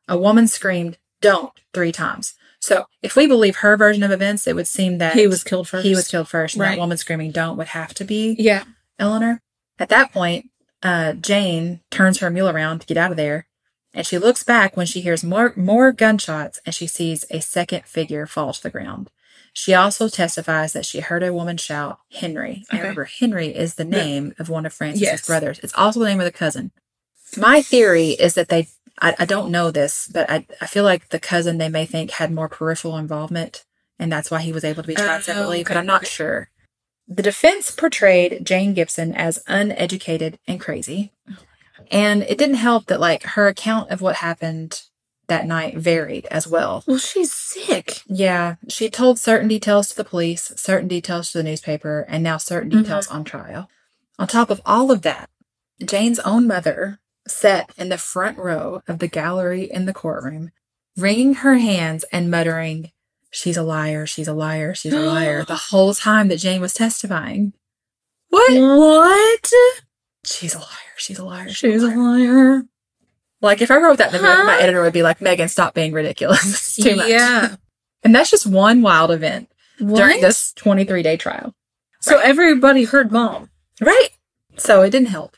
A 0.08 0.16
woman 0.18 0.48
screamed, 0.48 0.98
Don't, 1.22 1.52
three 1.72 1.92
times. 1.92 2.35
So 2.61 2.85
if 3.02 3.16
we 3.16 3.26
believe 3.26 3.56
her 3.56 3.76
version 3.76 4.02
of 4.02 4.11
events, 4.11 4.46
it 4.46 4.54
would 4.54 4.66
seem 4.68 4.98
that 4.98 5.14
he 5.14 5.26
was 5.26 5.42
killed 5.42 5.66
first. 5.68 5.85
he 5.87 5.94
was 5.94 6.06
killed 6.08 6.28
first. 6.28 6.54
And 6.54 6.61
Right. 6.61 6.70
that 6.72 6.78
woman 6.78 6.96
screaming, 6.98 7.30
Don't 7.32 7.56
would 7.56 7.68
have 7.68 7.94
to 7.94 8.04
be 8.04 8.37
Yeah. 8.38 8.64
Eleanor. 8.98 9.40
At 9.78 9.88
that 9.88 10.12
point, 10.12 10.50
uh, 10.82 11.14
Jane 11.14 11.80
turns 11.90 12.18
her 12.18 12.30
mule 12.30 12.48
around 12.48 12.80
to 12.80 12.87
get 12.87 12.96
out 12.96 13.11
of 13.11 13.16
there, 13.16 13.46
and 13.94 14.06
she 14.06 14.18
looks 14.18 14.44
back 14.44 14.76
when 14.76 14.87
she 14.87 15.00
hears 15.00 15.24
more 15.24 15.52
more 15.56 15.90
gunshots 15.92 16.61
and 16.66 16.74
she 16.74 16.87
sees 16.87 17.24
a 17.30 17.40
second 17.40 17.85
figure 17.87 18.26
fall 18.26 18.52
to 18.52 18.62
the 18.62 18.70
ground. 18.70 19.11
She 19.54 19.74
also 19.74 20.08
testifies 20.08 20.72
that 20.72 20.87
she 20.87 21.00
heard 21.00 21.22
a 21.22 21.32
woman 21.32 21.56
shout, 21.58 21.98
Henry. 22.12 22.64
And 22.70 22.80
remember, 22.80 23.04
Henry 23.04 23.48
is 23.48 23.74
the 23.74 23.85
name 23.85 24.35
of 24.38 24.48
one 24.48 24.64
of 24.66 24.72
Frances's 24.72 25.02
Yes. 25.02 25.26
brothers. 25.26 25.58
It's 25.62 25.74
also 25.76 26.00
the 26.00 26.06
name 26.06 26.20
of 26.20 26.24
the 26.24 26.32
cousin. 26.32 26.70
My 27.37 27.61
theory 27.61 28.11
is 28.11 28.35
that 28.35 28.48
they, 28.48 28.68
I, 29.00 29.14
I 29.18 29.24
don't 29.24 29.50
know 29.50 29.70
this, 29.70 30.09
but 30.12 30.31
I, 30.31 30.46
I 30.61 30.66
feel 30.66 30.85
like 30.85 31.09
the 31.09 31.18
cousin 31.18 31.59
they 31.59 31.68
may 31.68 31.87
think 31.87 32.12
had 32.12 32.33
more 32.33 32.48
peripheral 32.48 32.96
involvement, 32.96 33.64
and 33.98 34.12
that's 34.12 34.31
why 34.31 34.40
he 34.40 34.52
was 34.52 34.64
able 34.64 34.83
to 34.83 34.88
be 34.88 34.94
tried 34.94 35.16
Oh, 35.16 35.20
separately, 35.20 35.64
but 35.64 35.76
I'm 35.76 35.87
not 35.87 36.07
sure. 36.07 36.50
The 37.09 37.22
defense 37.22 37.70
portrayed 37.70 38.44
Jane 38.44 38.74
Gibson 38.74 39.14
as 39.14 39.42
uneducated 39.46 40.38
and 40.46 40.61
crazy. 40.61 41.12
And 41.90 42.22
it 42.22 42.38
didn't 42.38 42.57
help 42.57 42.87
that, 42.87 43.00
like, 43.00 43.22
her 43.22 43.48
account 43.48 43.90
of 43.90 44.00
what 44.00 44.16
happened 44.16 44.83
that 45.26 45.46
night 45.46 45.76
varied 45.76 46.26
as 46.31 46.46
well. 46.46 46.85
Well, 46.87 46.98
she's 46.98 47.33
sick. 47.33 48.02
Yeah, 48.07 48.57
she 48.68 48.88
told 48.88 49.18
certain 49.18 49.48
details 49.48 49.88
to 49.88 49.96
the 49.96 50.05
police, 50.05 50.52
certain 50.57 50.88
details 50.88 51.33
to 51.33 51.38
the 51.38 51.44
newspaper, 51.44 52.07
and 52.09 52.22
now 52.22 52.37
certain 52.37 52.70
mm-hmm. 52.70 52.83
details 52.83 53.09
on 53.09 53.24
trial. 53.24 53.68
On 54.18 54.26
top 54.26 54.50
of 54.50 54.61
all 54.64 54.90
of 54.90 55.02
that, 55.02 55.28
Jane's 55.85 56.18
own 56.20 56.46
mother 56.46 57.00
sat 57.26 57.70
in 57.76 57.88
the 57.88 57.98
front 57.98 58.38
row 58.38 58.82
of 58.88 58.98
the 58.98 59.08
gallery 59.08 59.64
in 59.70 59.87
the 59.87 59.92
courtroom, 59.92 60.50
wringing 60.96 61.35
her 61.35 61.54
hands 61.54 62.04
and 62.12 62.30
muttering, 62.30 62.90
She's 63.35 63.56
a 63.56 63.62
liar, 63.62 64.04
she's 64.04 64.28
a 64.28 64.35
liar, 64.35 64.74
she's 64.74 64.92
a 64.92 65.00
liar, 65.00 65.42
the 65.44 65.54
whole 65.70 65.94
time 65.94 66.28
that 66.28 66.37
Jane 66.37 66.61
was 66.61 66.74
testifying. 66.74 67.54
What? 68.28 68.52
What? 68.52 69.52
She's 70.24 70.54
a 70.54 70.58
liar, 70.58 70.68
she's 70.96 71.18
a 71.18 71.24
liar, 71.24 71.48
She's 71.48 71.82
a 71.82 71.88
liar. 71.88 72.64
Like, 73.40 73.61
if 73.62 73.70
I 73.70 73.78
wrote 73.78 73.98
that 73.98 74.14
in 74.14 74.20
the 74.20 74.28
book, 74.28 74.46
my 74.46 74.58
editor 74.61 74.82
would 74.82 74.92
be 74.92 75.02
like, 75.02 75.20
Megan, 75.20 75.48
stop 75.48 75.74
being 75.74 75.92
ridiculous. 75.92 76.44
It's 76.76 76.76
too 76.76 76.96
much. 76.96 77.08
Yeah. 77.08 77.56
And 78.04 78.14
that's 78.14 78.30
just 78.30 78.46
one 78.46 78.82
wild 78.82 79.11
event 79.11 79.50
during 79.78 80.20
this 80.20 80.52
23 80.52 81.02
day 81.02 81.16
trial. 81.16 81.54
So 82.00 82.18
everybody 82.18 82.85
heard 82.85 83.11
mom. 83.11 83.50
Right. 83.80 84.11
So 84.58 84.82
it 84.82 84.90
didn't 84.90 85.08
help. 85.08 85.37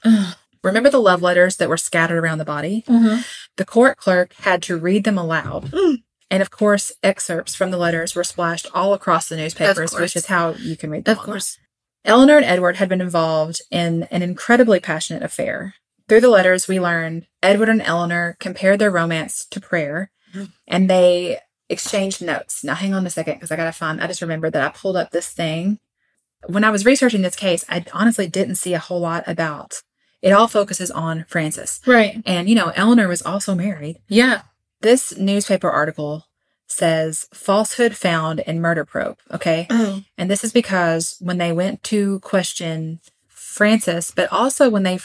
Remember 0.64 0.90
the 0.90 0.98
love 1.00 1.22
letters 1.22 1.56
that 1.56 1.68
were 1.68 1.76
scattered 1.76 2.18
around 2.18 2.38
the 2.38 2.44
body? 2.44 2.82
Mm-hmm. 2.88 3.20
The 3.56 3.64
court 3.64 3.96
clerk 3.98 4.32
had 4.34 4.62
to 4.64 4.76
read 4.76 5.04
them 5.04 5.18
aloud. 5.18 5.70
Mm. 5.70 6.02
And 6.30 6.42
of 6.42 6.50
course, 6.50 6.90
excerpts 7.02 7.54
from 7.54 7.70
the 7.70 7.76
letters 7.76 8.14
were 8.16 8.24
splashed 8.24 8.66
all 8.74 8.94
across 8.94 9.28
the 9.28 9.36
newspapers, 9.36 9.92
which 9.94 10.16
is 10.16 10.26
how 10.26 10.54
you 10.54 10.76
can 10.76 10.90
read 10.90 11.04
them. 11.04 11.12
Of 11.12 11.18
online. 11.18 11.32
course. 11.32 11.58
Eleanor 12.04 12.36
and 12.38 12.44
Edward 12.46 12.76
had 12.76 12.88
been 12.88 13.00
involved 13.00 13.60
in 13.70 14.04
an 14.10 14.22
incredibly 14.22 14.80
passionate 14.80 15.22
affair. 15.22 15.74
Through 16.08 16.20
the 16.22 16.28
letters, 16.28 16.66
we 16.66 16.80
learned 16.80 17.26
Edward 17.42 17.68
and 17.68 17.80
Eleanor 17.82 18.36
compared 18.40 18.78
their 18.78 18.90
romance 18.90 19.46
to 19.50 19.60
prayer 19.60 20.10
Mhm. 20.34 20.52
and 20.66 20.90
they 20.90 21.38
exchanged 21.70 22.20
notes. 22.20 22.62
Now, 22.64 22.74
hang 22.74 22.92
on 22.94 23.06
a 23.06 23.10
second 23.10 23.34
because 23.34 23.50
I 23.50 23.56
got 23.56 23.64
to 23.64 23.72
find, 23.72 24.02
I 24.02 24.06
just 24.06 24.20
remembered 24.22 24.52
that 24.54 24.62
I 24.64 24.68
pulled 24.76 24.96
up 24.96 25.12
this 25.12 25.28
thing. 25.28 25.78
When 26.46 26.64
I 26.64 26.70
was 26.70 26.84
researching 26.84 27.22
this 27.22 27.36
case, 27.36 27.64
I 27.70 27.84
honestly 27.94 28.26
didn't 28.28 28.56
see 28.56 28.74
a 28.74 28.78
whole 28.78 29.00
lot 29.00 29.24
about 29.26 29.82
it, 30.24 30.32
all 30.32 30.48
focuses 30.48 30.90
on 30.90 31.24
Frances. 31.28 31.80
Right. 31.86 32.22
And, 32.24 32.48
you 32.48 32.54
know, 32.54 32.72
Eleanor 32.74 33.08
was 33.08 33.22
also 33.22 33.54
married. 33.54 33.98
Yeah. 34.08 34.42
This 34.80 35.16
newspaper 35.16 35.70
article 35.70 36.26
says 36.66 37.28
falsehood 37.32 37.94
found 37.96 38.40
in 38.40 38.60
murder 38.60 38.84
probe. 38.84 39.18
Okay. 39.30 39.66
Oh. 39.70 40.02
And 40.16 40.30
this 40.30 40.42
is 40.42 40.52
because 40.52 41.16
when 41.20 41.38
they 41.38 41.52
went 41.52 41.82
to 41.84 42.20
question 42.20 43.00
Frances, 43.28 44.10
but 44.14 44.32
also 44.32 44.68
when 44.70 44.82
they 44.82 44.98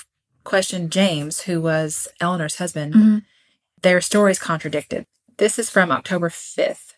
questioned 0.44 0.92
James, 0.92 1.42
who 1.42 1.62
was 1.62 2.08
Eleanor's 2.20 2.56
husband, 2.56 2.94
Mhm. 2.94 3.24
their 3.82 4.02
stories 4.02 4.40
contradicted. 4.40 5.06
This 5.38 5.60
is 5.60 5.70
from 5.70 5.92
October 5.92 6.30
5th. 6.30 6.94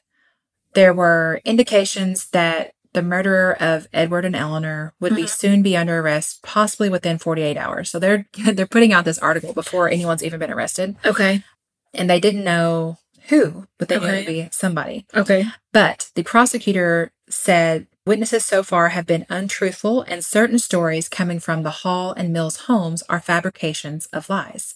There 0.74 0.94
were 0.94 1.42
indications 1.44 2.30
that 2.30 2.74
the 2.94 3.02
murderer 3.02 3.56
of 3.62 3.88
Edward 3.94 4.26
and 4.26 4.36
Eleanor 4.36 4.94
would 5.00 5.16
be 5.16 5.24
Mhm. 5.24 5.30
soon 5.30 5.62
be 5.62 5.78
under 5.78 6.00
arrest, 6.00 6.42
possibly 6.44 6.90
within 6.90 7.18
48 7.18 7.58
hours. 7.58 7.90
So 7.90 8.00
they're 8.00 8.26
they're 8.54 8.66
putting 8.68 8.94
out 8.94 9.06
this 9.06 9.20
article 9.20 9.54
before 9.54 9.90
anyone's 9.90 10.24
even 10.24 10.40
been 10.40 10.52
arrested, 10.52 10.96
Okay. 11.06 11.44
and 11.94 12.10
they 12.10 12.20
didn't 12.20 12.44
know 12.44 12.98
who, 13.30 13.68
but 13.78 13.88
they 13.88 13.98
knew 14.00 14.08
it 14.08 14.16
would 14.18 14.26
be 14.26 14.50
somebody. 14.52 15.06
Okay. 15.16 15.46
But 15.72 16.10
the 16.16 16.24
prosecutor 16.24 17.12
said 17.30 17.88
witnesses 18.06 18.44
so 18.44 18.64
far 18.64 18.90
have 18.90 19.06
been 19.06 19.26
untruthful 19.30 20.02
and 20.02 20.26
certain 20.26 20.58
stories 20.60 21.08
coming 21.08 21.40
from 21.40 21.62
the 21.64 21.70
Hall 21.70 22.12
and 22.14 22.34
Mills 22.34 22.62
homes 22.68 23.04
are 23.08 23.20
fabrications 23.22 24.08
of 24.08 24.30
lies. 24.30 24.76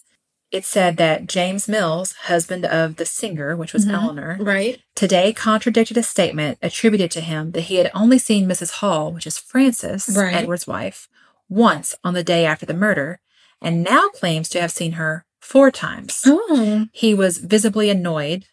It 0.52 0.64
said 0.64 0.96
that 0.98 1.26
James 1.26 1.66
Mills, 1.68 2.12
husband 2.24 2.64
of 2.64 2.96
the 2.96 3.06
singer, 3.06 3.56
which 3.56 3.72
was 3.72 3.84
Mhm. 3.84 3.92
Eleanor, 3.94 4.36
Right. 4.40 4.80
today 4.94 5.32
contradicted 5.32 5.96
a 5.96 6.02
statement 6.02 6.58
attributed 6.62 7.10
to 7.12 7.20
him 7.20 7.50
that 7.52 7.62
he 7.62 7.76
had 7.76 7.90
only 7.94 8.18
seen 8.18 8.46
Mrs. 8.46 8.70
Hall, 8.74 9.12
which 9.12 9.26
is 9.26 9.38
Frances, 9.38 10.08
Right. 10.08 10.34
Edward's 10.34 10.66
wife, 10.66 11.08
once 11.48 11.96
on 12.04 12.14
the 12.14 12.22
day 12.22 12.46
after 12.46 12.64
the 12.64 12.74
murder, 12.74 13.20
and 13.60 13.82
now 13.82 14.08
claims 14.10 14.48
to 14.50 14.60
have 14.60 14.70
seen 14.70 14.92
her 14.92 15.24
four 15.40 15.70
times. 15.72 16.22
Oh. 16.24 16.86
He 16.92 17.12
was 17.12 17.38
visibly 17.38 17.90
annoyed 17.90 18.46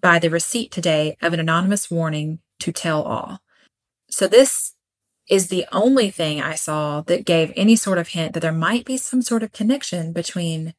by 0.00 0.18
the 0.18 0.30
receipt 0.30 0.70
today 0.70 1.16
of 1.20 1.32
an 1.34 1.40
anonymous 1.40 1.90
warning 1.90 2.38
to 2.60 2.72
tell 2.72 3.02
all. 3.02 3.40
So, 4.10 4.26
this 4.26 4.72
is 5.28 5.48
the 5.48 5.66
only 5.72 6.10
thing 6.10 6.40
I 6.40 6.54
saw 6.54 7.02
that 7.02 7.26
gave 7.26 7.52
any 7.56 7.76
sort 7.76 7.98
of 7.98 8.08
hint 8.08 8.32
that 8.34 8.40
there 8.40 8.52
might 8.52 8.84
be 8.86 8.96
some 8.96 9.20
sort 9.20 9.42
of 9.42 9.52
connection 9.52 10.12
between 10.12 10.74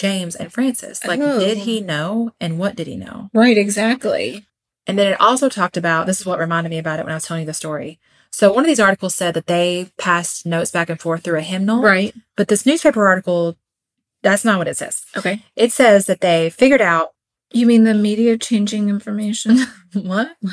James 0.00 0.34
and 0.34 0.50
Frances. 0.52 1.04
Like, 1.04 1.20
Oh. 1.20 1.38
did 1.38 1.58
he 1.58 1.80
know 1.82 2.32
and 2.40 2.58
what 2.58 2.74
did 2.74 2.86
he 2.86 2.96
know? 2.96 3.28
Right. 3.34 3.58
Exactly. 3.58 4.46
And 4.86 4.98
then 4.98 5.08
it 5.12 5.20
also 5.20 5.48
talked 5.50 5.76
about 5.76 6.06
this 6.06 6.20
is 6.20 6.26
what 6.26 6.38
reminded 6.38 6.70
me 6.70 6.78
about 6.78 6.98
it 6.98 7.04
when 7.04 7.12
I 7.12 7.16
was 7.16 7.24
telling 7.24 7.42
you 7.42 7.46
the 7.46 7.52
story. 7.54 8.00
So, 8.32 8.50
one 8.52 8.64
of 8.64 8.68
these 8.68 8.80
articles 8.80 9.14
said 9.14 9.34
that 9.34 9.46
they 9.46 9.90
passed 9.98 10.46
notes 10.46 10.70
back 10.70 10.88
and 10.88 10.98
forth 11.00 11.22
through 11.22 11.38
a 11.38 11.42
hymnal. 11.42 11.82
Right. 11.82 12.14
But 12.36 12.48
this 12.48 12.64
newspaper 12.64 13.06
article, 13.06 13.56
that's 14.22 14.44
not 14.44 14.56
what 14.58 14.68
it 14.68 14.76
says. 14.78 15.02
Okay. 15.16 15.42
It 15.54 15.70
says 15.72 16.06
that 16.06 16.20
they 16.22 16.48
figured 16.50 16.80
out 16.80 17.10
You 17.52 17.66
mean 17.66 17.84
the 17.84 17.94
media 17.94 18.38
changing 18.38 18.88
information? 18.88 19.58
What? 19.92 20.36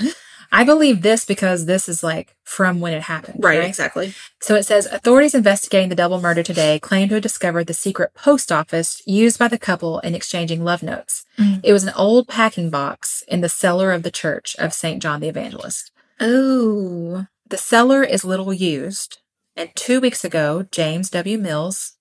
I 0.51 0.63
believe 0.63 1.01
this 1.01 1.25
because 1.25 1.65
this 1.65 1.89
is 1.89 2.03
like 2.03 2.35
from 2.43 2.79
when 2.79 2.93
it 2.93 3.03
happened. 3.03 3.43
Right, 3.43 3.63
exactly. 3.63 4.13
So 4.41 4.55
it 4.55 4.63
says 4.63 4.85
authorities 4.85 5.35
investigating 5.35 5.89
the 5.89 5.95
double 5.95 6.21
murder 6.21 6.43
today 6.43 6.79
claim 6.79 7.09
to 7.09 7.15
have 7.15 7.23
discovered 7.23 7.67
the 7.67 7.73
secret 7.73 8.13
post 8.13 8.51
office 8.51 9.01
used 9.05 9.37
by 9.39 9.47
the 9.49 9.57
couple 9.59 9.99
in 9.99 10.15
exchanging 10.15 10.63
love 10.63 10.81
notes. 10.83 11.25
Mm. 11.37 11.59
It 11.63 11.73
was 11.73 11.83
an 11.83 11.93
old 11.95 12.27
packing 12.27 12.69
box 12.69 13.23
in 13.27 13.41
the 13.41 13.49
cellar 13.49 13.91
of 13.91 14.03
the 14.03 14.11
church 14.11 14.55
of 14.57 14.73
St. 14.73 15.01
John 15.01 15.19
the 15.19 15.27
Evangelist. 15.27 15.91
Oh. 16.19 17.25
The 17.49 17.57
cellar 17.57 18.03
is 18.03 18.25
little 18.25 18.53
used. 18.53 19.19
And 19.55 19.69
two 19.75 19.99
weeks 19.99 20.23
ago, 20.23 20.65
James 20.71 21.09
W. 21.09 21.37
Mills, 21.37 21.93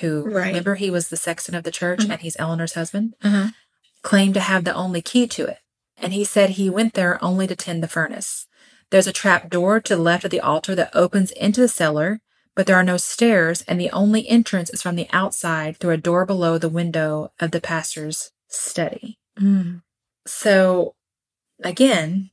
who 0.00 0.22
Right. 0.24 0.48
remember 0.48 0.74
he 0.76 0.90
was 0.90 1.08
the 1.08 1.16
sexton 1.16 1.54
of 1.54 1.64
the 1.64 1.70
church 1.70 2.00
Mhm. 2.00 2.10
and 2.10 2.20
he's 2.20 2.36
Eleanor's 2.38 2.74
husband, 2.74 3.14
Uh-huh. 3.22 3.48
claimed 4.02 4.34
to 4.34 4.40
have 4.40 4.64
the 4.64 4.74
only 4.74 5.00
key 5.02 5.26
to 5.28 5.46
it. 5.46 5.58
And 5.96 6.12
he 6.12 6.24
said 6.24 6.50
he 6.50 6.68
went 6.68 6.94
there 6.94 7.22
only 7.22 7.46
to 7.46 7.56
tend 7.56 7.82
the 7.82 7.88
furnace. 7.88 8.46
There's 8.90 9.06
a 9.06 9.12
trap 9.12 9.50
door 9.50 9.80
to 9.80 9.96
the 9.96 10.02
left 10.02 10.24
of 10.24 10.30
the 10.30 10.40
altar 10.40 10.74
that 10.74 10.94
opens 10.94 11.30
into 11.32 11.60
the 11.60 11.68
cellar, 11.68 12.20
but 12.54 12.66
there 12.66 12.76
are 12.76 12.84
no 12.84 12.96
stairs, 12.96 13.62
and 13.62 13.80
the 13.80 13.90
only 13.90 14.28
entrance 14.28 14.70
is 14.70 14.82
from 14.82 14.94
the 14.96 15.08
outside 15.12 15.78
through 15.78 15.90
a 15.90 15.96
door 15.96 16.24
below 16.24 16.58
the 16.58 16.68
window 16.68 17.32
of 17.40 17.50
the 17.50 17.60
pastor's 17.60 18.30
study. 18.48 19.18
Mm. 19.40 19.82
So, 20.26 20.94
again, 21.62 22.30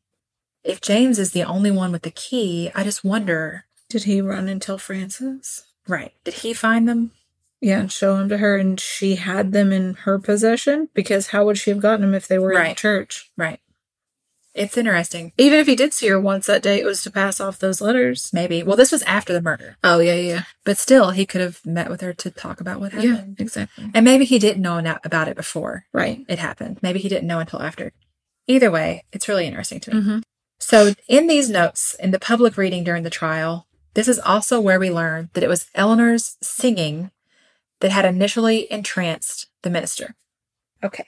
if 0.63 0.79
James 0.79 1.17
is 1.17 1.31
the 1.31 1.43
only 1.43 1.71
one 1.71 1.91
with 1.91 2.03
the 2.03 2.11
key, 2.11 2.69
I 2.75 2.83
just 2.83 3.03
wonder 3.03 3.65
Did 3.89 4.03
he 4.03 4.21
run 4.21 4.47
and 4.47 4.61
tell 4.61 4.77
Frances? 4.77 5.65
right, 5.87 6.13
did 6.23 6.35
he 6.35 6.53
find 6.53 6.87
them? 6.87 7.11
Yeah, 7.61 7.79
and 7.81 7.91
show 7.91 8.17
them 8.17 8.27
to 8.29 8.37
her, 8.39 8.57
and 8.57 8.79
she 8.79 9.15
had 9.15 9.51
them 9.51 9.71
in 9.71 9.93
her 10.05 10.17
possession 10.19 10.89
because 10.95 11.27
how 11.27 11.45
would 11.45 11.57
she 11.59 11.69
have 11.69 11.79
gotten 11.79 12.01
them 12.01 12.13
if 12.15 12.27
they 12.27 12.39
were 12.39 12.53
in 12.53 12.69
the 12.69 12.75
church? 12.75 13.31
Right. 13.37 13.59
It's 14.53 14.75
interesting. 14.77 15.31
Even 15.37 15.59
if 15.59 15.67
he 15.67 15.77
did 15.77 15.93
see 15.93 16.07
her 16.09 16.19
once 16.19 16.47
that 16.47 16.61
day, 16.61 16.79
it 16.81 16.85
was 16.85 17.01
to 17.03 17.11
pass 17.11 17.39
off 17.39 17.59
those 17.59 17.79
letters. 17.79 18.31
Maybe. 18.33 18.63
Well, 18.63 18.75
this 18.75 18.91
was 18.91 19.01
after 19.03 19.31
the 19.31 19.41
murder, 19.41 19.77
Oh 19.81 19.99
yeah, 19.99 20.15
yeah, 20.15 20.43
but 20.65 20.77
still, 20.77 21.11
he 21.11 21.25
could 21.25 21.39
have 21.39 21.65
met 21.65 21.89
with 21.89 22.01
her 22.01 22.11
to 22.13 22.29
talk 22.31 22.59
about 22.59 22.81
what 22.81 22.91
happened. 22.91 23.35
yeah, 23.39 23.43
exactly. 23.43 23.89
And 23.93 24.03
maybe 24.03 24.25
he 24.25 24.39
didn't 24.39 24.61
know 24.61 24.77
about 25.05 25.29
it 25.29 25.37
before 25.37 25.85
Right. 25.93 26.25
it 26.27 26.39
happened. 26.39 26.79
Maybe 26.81 26.99
he 26.99 27.07
didn't 27.07 27.27
know 27.27 27.39
until 27.39 27.61
after. 27.61 27.93
Either 28.47 28.69
way, 28.69 29.05
it's 29.13 29.29
really 29.29 29.45
interesting 29.45 29.79
to 29.81 29.93
me. 29.93 30.01
Mm-hmm. 30.01 30.19
So, 30.59 30.93
in 31.07 31.27
these 31.27 31.49
notes, 31.49 31.95
in 31.99 32.11
the 32.11 32.19
public 32.19 32.57
reading 32.57 32.83
during 32.83 33.03
the 33.03 33.09
trial, 33.09 33.67
this 33.93 34.07
is 34.09 34.19
also 34.19 34.59
where 34.59 34.79
we 34.79 34.91
learn 34.91 35.29
that 35.33 35.43
it 35.43 35.49
was 35.49 35.67
Eleanor's 35.75 36.35
singing 36.41 37.11
that 37.81 37.91
had 37.91 38.05
initially 38.05 38.71
entranced 38.71 39.47
the 39.63 39.69
minister. 39.69 40.15
Okay. 40.83 41.05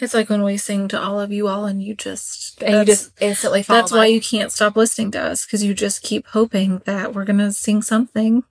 It's 0.00 0.14
like 0.14 0.28
when 0.30 0.42
we 0.42 0.56
sing 0.56 0.86
to 0.88 1.00
all 1.00 1.20
of 1.20 1.32
you 1.32 1.48
all, 1.48 1.64
and 1.64 1.82
you 1.82 1.94
just 1.94 2.62
And 2.62 2.74
you 2.74 2.84
just 2.84 3.10
instantly 3.20 3.62
that's 3.62 3.90
why 3.90 4.06
you 4.06 4.20
can't 4.20 4.52
stop 4.52 4.76
listening 4.76 5.10
to 5.12 5.20
us 5.20 5.44
because 5.44 5.64
you 5.64 5.74
just 5.74 6.02
keep 6.02 6.28
hoping 6.28 6.82
that 6.84 7.14
we're 7.14 7.24
gonna 7.24 7.52
sing 7.52 7.82
something. 7.82 8.44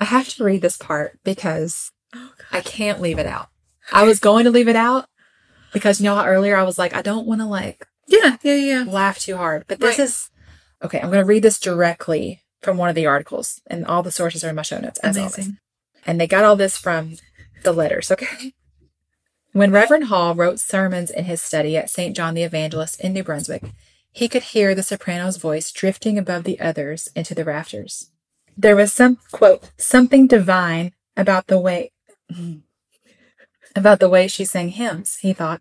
I 0.00 0.04
have 0.04 0.28
to 0.30 0.44
read 0.44 0.62
this 0.62 0.76
part 0.78 1.18
because 1.24 1.90
oh, 2.14 2.30
I 2.52 2.60
can't 2.60 3.00
leave 3.00 3.18
it 3.18 3.26
out. 3.26 3.48
I 3.92 4.04
was 4.04 4.20
going 4.20 4.44
to 4.44 4.50
leave 4.50 4.68
it 4.68 4.76
out 4.76 5.06
because 5.72 6.00
you 6.00 6.04
know 6.04 6.14
how 6.14 6.24
earlier 6.26 6.56
I 6.56 6.62
was 6.62 6.78
like, 6.78 6.94
I 6.94 7.02
don't 7.02 7.26
want 7.26 7.40
to 7.40 7.46
like 7.46 7.86
Yeah, 8.06 8.36
yeah, 8.42 8.54
yeah. 8.54 8.84
laugh 8.86 9.18
too 9.18 9.36
hard. 9.36 9.64
But 9.66 9.80
this 9.80 9.98
Right. 9.98 10.04
is 10.04 10.30
okay. 10.82 10.98
I'm 11.00 11.10
going 11.10 11.22
to 11.22 11.26
read 11.26 11.42
this 11.42 11.58
directly 11.58 12.42
from 12.62 12.76
one 12.76 12.88
of 12.88 12.94
the 12.94 13.06
articles, 13.06 13.60
and 13.66 13.84
all 13.86 14.02
the 14.02 14.10
sources 14.12 14.44
are 14.44 14.48
in 14.50 14.56
my 14.56 14.62
show 14.62 14.78
notes. 14.78 14.98
As 15.00 15.16
always. 15.18 15.50
And 16.08 16.18
they 16.18 16.26
got 16.26 16.42
all 16.42 16.56
this 16.56 16.78
from 16.78 17.16
the 17.64 17.72
letters. 17.72 18.10
Okay. 18.10 18.54
When 19.52 19.70
Reverend 19.70 20.04
Hall 20.04 20.34
wrote 20.34 20.58
sermons 20.58 21.10
in 21.10 21.26
his 21.26 21.42
study 21.42 21.76
at 21.76 21.90
St. 21.90 22.16
John 22.16 22.32
the 22.32 22.44
Evangelist 22.44 22.98
in 23.00 23.12
New 23.12 23.22
Brunswick, 23.22 23.62
he 24.10 24.26
could 24.26 24.42
hear 24.42 24.74
the 24.74 24.82
soprano's 24.82 25.36
voice 25.36 25.70
drifting 25.70 26.16
above 26.16 26.44
the 26.44 26.60
others 26.60 27.08
into 27.14 27.34
the 27.34 27.44
rafters. 27.44 28.10
There 28.56 28.74
was 28.74 28.90
some 28.90 29.18
quote 29.32 29.70
something 29.76 30.26
divine 30.26 30.92
about 31.14 31.46
the 31.46 31.58
way 31.58 31.92
about 33.76 34.00
the 34.00 34.08
way 34.08 34.28
she 34.28 34.46
sang 34.46 34.70
hymns, 34.70 35.16
he 35.16 35.34
thought. 35.34 35.60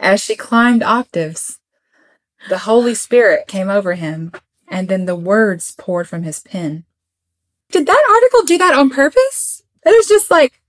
As 0.00 0.20
she 0.20 0.34
climbed 0.34 0.82
octaves, 0.82 1.60
the 2.48 2.58
Holy 2.58 2.94
Spirit 2.94 3.46
came 3.46 3.70
over 3.70 3.94
him, 3.94 4.32
and 4.66 4.88
then 4.88 5.06
the 5.06 5.16
words 5.16 5.74
poured 5.78 6.08
from 6.08 6.24
his 6.24 6.40
pen. 6.40 6.84
Did 7.70 7.86
that 7.86 8.08
article 8.10 8.42
do 8.42 8.58
that 8.58 8.74
on 8.74 8.90
purpose? 8.90 9.62
It 9.86 9.96
was 9.96 10.06
just 10.08 10.30
like, 10.30 10.60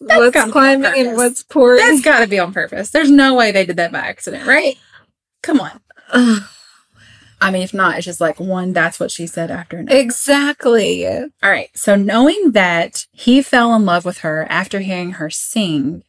That's 0.00 0.18
what's 0.18 0.34
gotta 0.34 0.46
be 0.46 0.48
on 0.48 0.52
climbing 0.52 1.06
and 1.06 1.16
what's 1.16 1.42
pouring? 1.42 1.78
that's 1.78 2.00
got 2.02 2.20
to 2.20 2.26
be 2.26 2.38
on 2.38 2.52
purpose. 2.52 2.90
There's 2.90 3.10
no 3.10 3.34
way 3.34 3.52
they 3.52 3.64
did 3.66 3.76
that 3.76 3.92
by 3.92 3.98
accident, 4.00 4.46
right? 4.46 4.76
Come 5.42 5.60
on. 5.60 5.80
I 7.40 7.50
mean, 7.50 7.62
if 7.62 7.74
not, 7.74 7.96
it's 7.96 8.04
just 8.04 8.20
like 8.20 8.38
one, 8.38 8.72
that's 8.72 9.00
what 9.00 9.10
she 9.10 9.26
said 9.26 9.50
after 9.50 9.76
another. 9.78 9.96
exactly. 9.98 11.06
All 11.08 11.28
right. 11.42 11.70
So 11.74 11.96
knowing 11.96 12.52
that 12.52 13.06
he 13.12 13.42
fell 13.42 13.74
in 13.74 13.84
love 13.84 14.04
with 14.04 14.18
her 14.18 14.46
after 14.48 14.80
hearing 14.80 15.12
her 15.12 15.28
sing 15.28 16.04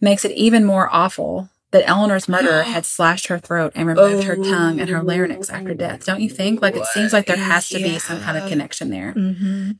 makes 0.00 0.24
it 0.26 0.32
even 0.32 0.64
more 0.64 0.88
awful 0.92 1.48
that 1.70 1.88
Eleanor's 1.88 2.28
murderer 2.28 2.62
had 2.62 2.84
slashed 2.86 3.28
her 3.28 3.38
throat 3.38 3.72
and 3.74 3.88
removed 3.88 4.24
her 4.24 4.36
tongue 4.36 4.78
and 4.78 4.90
her 4.90 5.02
larynx 5.02 5.48
after 5.50 5.72
death. 5.74 6.04
Don't 6.04 6.20
you 6.20 6.28
think? 6.30 6.60
Like 6.60 6.76
it 6.76 6.84
seems 6.86 7.12
like 7.14 7.26
there 7.26 7.36
has 7.36 7.68
to 7.70 7.78
be 7.78 7.98
some 7.98 8.20
kind 8.20 8.36
of 8.36 8.48
connection 8.48 8.90
there. 8.90 9.14
Mm-hmm. 9.14 9.70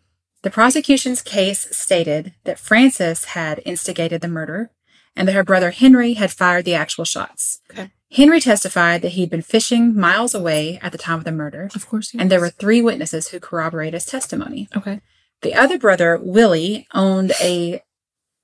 The 0.43 0.51
prosecution's 0.51 1.23
case 1.23 1.69
stated 1.77 2.35
that 2.45 2.59
Frances 2.59 3.27
had 3.27 3.61
instigated 3.65 4.21
the 4.21 4.29
murder 4.29 4.71
and 5.17 5.27
that 5.27 5.33
her 5.35 5.43
brother 5.45 5.71
Henry 5.73 6.15
had 6.15 6.31
fired 6.31 6.65
the 6.65 6.75
actual 6.75 7.05
shots. 7.05 7.61
Okay. 7.71 7.91
Henry 8.13 8.41
testified 8.41 9.03
that 9.03 9.11
he'd 9.13 9.31
been 9.31 9.43
fishing 9.43 9.95
miles 9.99 10.35
away 10.35 10.79
at 10.81 10.93
the 10.93 10.99
time 10.99 11.19
of 11.19 11.25
the 11.25 11.33
murder, 11.33 11.69
Of 11.75 11.87
course. 11.89 12.15
and 12.17 12.31
there 12.31 12.41
were 12.41 12.51
three 12.51 12.81
witnesses 12.81 13.29
who 13.29 13.41
corroborate 13.41 13.95
his 13.95 14.07
testimony. 14.07 14.69
okay. 14.77 15.01
The 15.43 15.55
other 15.55 15.79
brother, 15.79 16.19
Willie, 16.21 16.87
owned 16.95 17.33
a 17.41 17.83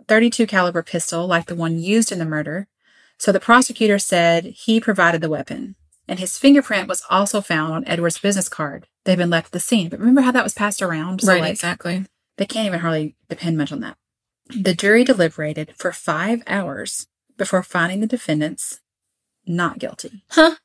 32 0.06 0.46
caliber 0.46 0.82
pistol 0.82 1.26
like 1.26 1.46
the 1.46 1.54
one 1.56 1.78
used 1.78 2.12
in 2.12 2.18
the 2.18 2.24
murder. 2.24 2.68
So 3.18 3.32
the 3.32 3.40
prosecutor 3.40 3.98
said 3.98 4.44
he 4.44 4.80
provided 4.80 5.20
the 5.20 5.30
weapon. 5.30 5.76
And 6.06 6.18
his 6.18 6.36
fingerprint 6.38 6.86
was 6.88 7.02
also 7.08 7.40
found 7.40 7.72
on 7.72 7.88
Edward's 7.88 8.18
business 8.18 8.48
card. 8.48 8.86
They'd 9.04 9.16
been 9.18 9.30
left 9.30 9.52
the 9.52 9.60
scene. 9.60 9.88
But 9.88 9.98
remember 10.00 10.22
how 10.22 10.32
that 10.32 10.44
was 10.44 10.54
passed 10.54 10.82
around? 10.82 11.20
So, 11.22 11.32
right. 11.32 11.40
like, 11.40 11.52
exactly. 11.52 12.06
they 12.36 12.46
can't 12.46 12.66
even 12.66 12.80
hardly 12.80 13.16
depend 13.28 13.58
much 13.58 13.72
on 13.72 13.80
that. 13.80 13.96
The 14.48 14.74
jury 14.74 15.04
deliberated 15.04 15.74
for 15.76 15.92
five 15.92 16.42
hours 16.46 17.06
before 17.36 17.62
finding 17.62 18.00
the 18.00 18.06
defendants 18.06 18.80
not 19.46 19.78
guilty. 19.78 20.22
Huh? 20.30 20.56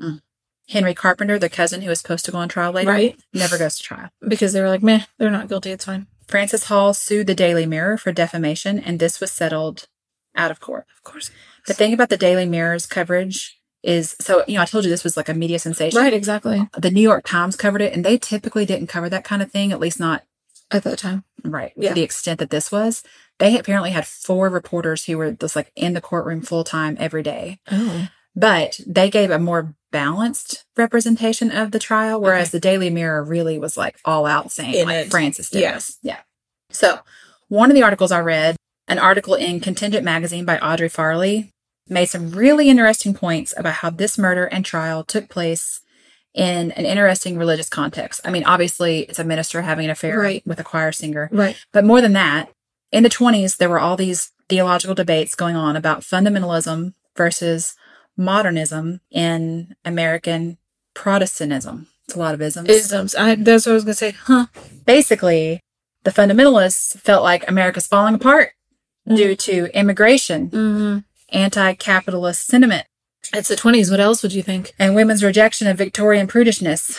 Mm. 0.00 0.22
Henry 0.68 0.94
Carpenter, 0.94 1.38
the 1.38 1.48
cousin 1.48 1.82
who 1.82 1.88
was 1.88 1.98
supposed 2.00 2.24
to 2.26 2.30
go 2.30 2.38
on 2.38 2.48
trial 2.48 2.72
later, 2.72 2.90
Right. 2.90 3.18
never 3.32 3.56
goes 3.58 3.76
to 3.78 3.82
trial. 3.82 4.10
Because 4.26 4.52
they 4.52 4.60
were 4.60 4.68
like, 4.68 4.82
meh, 4.82 5.04
they're 5.18 5.30
not 5.30 5.48
guilty. 5.48 5.70
It's 5.70 5.86
fine. 5.86 6.06
Frances 6.26 6.64
Hall 6.64 6.92
sued 6.92 7.26
the 7.26 7.34
Daily 7.34 7.64
Mirror 7.64 7.96
for 7.98 8.12
defamation, 8.12 8.78
and 8.78 8.98
this 8.98 9.18
was 9.18 9.32
settled 9.32 9.88
out 10.36 10.50
of 10.50 10.60
court. 10.60 10.84
Of 10.94 11.02
course. 11.02 11.30
The 11.66 11.72
thing 11.74 11.92
about 11.94 12.10
the 12.10 12.18
Daily 12.18 12.44
Mirror's 12.44 12.86
coverage 12.86 13.57
is 13.82 14.16
so, 14.20 14.42
you 14.48 14.54
know, 14.56 14.62
I 14.62 14.66
told 14.66 14.84
you 14.84 14.90
this 14.90 15.04
was 15.04 15.16
like 15.16 15.28
a 15.28 15.34
media 15.34 15.58
sensation. 15.58 15.98
Right. 16.00 16.12
Exactly. 16.12 16.68
The 16.76 16.90
New 16.90 17.00
York 17.00 17.24
Times 17.26 17.56
covered 17.56 17.82
it, 17.82 17.92
and 17.92 18.04
they 18.04 18.18
typically 18.18 18.66
didn't 18.66 18.88
cover 18.88 19.08
that 19.08 19.24
kind 19.24 19.40
of 19.42 19.50
thing, 19.50 19.70
at 19.72 19.80
least 19.80 20.00
not 20.00 20.24
At 20.70 20.82
that 20.84 20.98
time. 20.98 21.24
right 21.44 21.72
Yeah. 21.76 21.92
the 21.92 22.02
extent 22.02 22.38
that 22.40 22.50
this 22.50 22.72
was. 22.72 23.02
They 23.38 23.56
apparently 23.56 23.90
had 23.90 24.06
four 24.06 24.48
reporters 24.48 25.04
who 25.04 25.16
were 25.16 25.30
just 25.32 25.54
like 25.54 25.70
in 25.76 25.92
the 25.94 26.00
courtroom 26.00 26.40
full 26.42 26.64
time 26.64 26.96
every 26.98 27.22
day, 27.22 27.60
Oh. 27.70 28.08
but 28.34 28.80
they 28.86 29.10
gave 29.10 29.30
a 29.30 29.38
more 29.38 29.74
balanced 29.92 30.64
representation 30.76 31.50
of 31.50 31.70
the 31.70 31.78
trial, 31.78 32.20
whereas 32.20 32.48
Okay. 32.48 32.56
the 32.56 32.60
Daily 32.60 32.90
Mirror 32.90 33.24
really 33.24 33.58
was 33.58 33.76
like 33.76 33.96
all 34.04 34.26
out 34.26 34.50
saying 34.52 34.74
In 34.74 34.86
like 34.86 35.06
it. 35.06 35.10
Frances 35.10 35.50
did. 35.50 35.60
Yes. 35.60 35.98
Yeah. 36.02 36.18
So 36.70 36.98
one 37.48 37.70
of 37.70 37.74
the 37.76 37.82
articles 37.84 38.10
I 38.12 38.20
read, 38.20 38.56
an 38.88 38.98
article 38.98 39.34
in 39.34 39.60
Contingent 39.60 40.04
Magazine 40.04 40.44
by 40.44 40.58
Audrey 40.58 40.88
Farley, 40.88 41.50
made 41.88 42.06
some 42.06 42.30
really 42.30 42.68
interesting 42.68 43.14
points 43.14 43.54
about 43.56 43.74
how 43.74 43.90
this 43.90 44.18
murder 44.18 44.44
and 44.46 44.64
trial 44.64 45.04
took 45.04 45.28
place 45.28 45.80
in 46.34 46.70
an 46.72 46.84
interesting 46.84 47.38
religious 47.38 47.68
context. 47.68 48.20
I 48.24 48.30
mean, 48.30 48.44
obviously, 48.44 49.00
it's 49.00 49.18
a 49.18 49.24
minister 49.24 49.62
having 49.62 49.86
an 49.86 49.90
affair 49.90 50.18
Right. 50.20 50.46
with 50.46 50.60
a 50.60 50.64
choir 50.64 50.92
singer. 50.92 51.28
Right. 51.32 51.56
But 51.72 51.84
more 51.84 52.00
than 52.00 52.12
that, 52.12 52.50
in 52.92 53.02
the 53.02 53.08
20s, 53.08 53.56
there 53.56 53.68
were 53.68 53.80
all 53.80 53.96
these 53.96 54.30
theological 54.48 54.94
debates 54.94 55.34
going 55.34 55.56
on 55.56 55.76
about 55.76 56.00
fundamentalism 56.02 56.94
versus 57.16 57.74
modernism 58.16 59.00
in 59.10 59.74
American 59.84 60.58
Protestantism. 60.94 61.86
It's 62.06 62.14
a 62.16 62.18
lot 62.18 62.34
of 62.34 62.42
isms. 62.42 62.68
Isms. 62.68 63.14
I, 63.14 63.34
that's 63.34 63.66
what 63.66 63.72
I 63.72 63.74
was 63.74 63.84
going 63.84 63.92
to 63.92 63.98
say. 63.98 64.10
Huh. 64.12 64.46
Basically, 64.86 65.60
the 66.04 66.10
fundamentalists 66.10 66.98
felt 67.00 67.22
like 67.22 67.48
America's 67.48 67.86
falling 67.86 68.14
apart 68.14 68.52
due 69.06 69.34
to 69.36 69.66
immigration, 69.78 70.50
Mm-hmm. 70.50 70.98
Anti 71.30 71.74
capitalist 71.74 72.46
sentiment, 72.46 72.86
It's 73.32 73.48
the 73.48 73.56
20s. 73.56 73.90
What 73.90 74.00
else 74.00 74.22
would 74.22 74.32
you 74.32 74.42
think? 74.42 74.72
and 74.78 74.94
women's 74.94 75.24
rejection 75.24 75.66
of 75.68 75.76
Victorian 75.78 76.26
prudishness, 76.26 76.98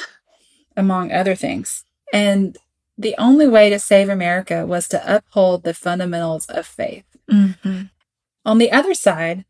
among 0.77 1.11
other 1.11 1.35
things. 1.35 1.83
And 2.13 2.57
the 2.97 3.15
only 3.17 3.47
way 3.47 3.69
to 3.69 3.79
save 3.79 4.09
America 4.09 4.65
was 4.65 4.87
to 4.89 5.15
uphold 5.15 5.63
the 5.63 5.73
fundamentals 5.73 6.45
of 6.47 6.65
faith. 6.65 7.05
Mm-hmm. 7.31 7.83
On 8.45 8.57
the 8.57 8.71
other 8.71 8.93
side, 8.93 9.45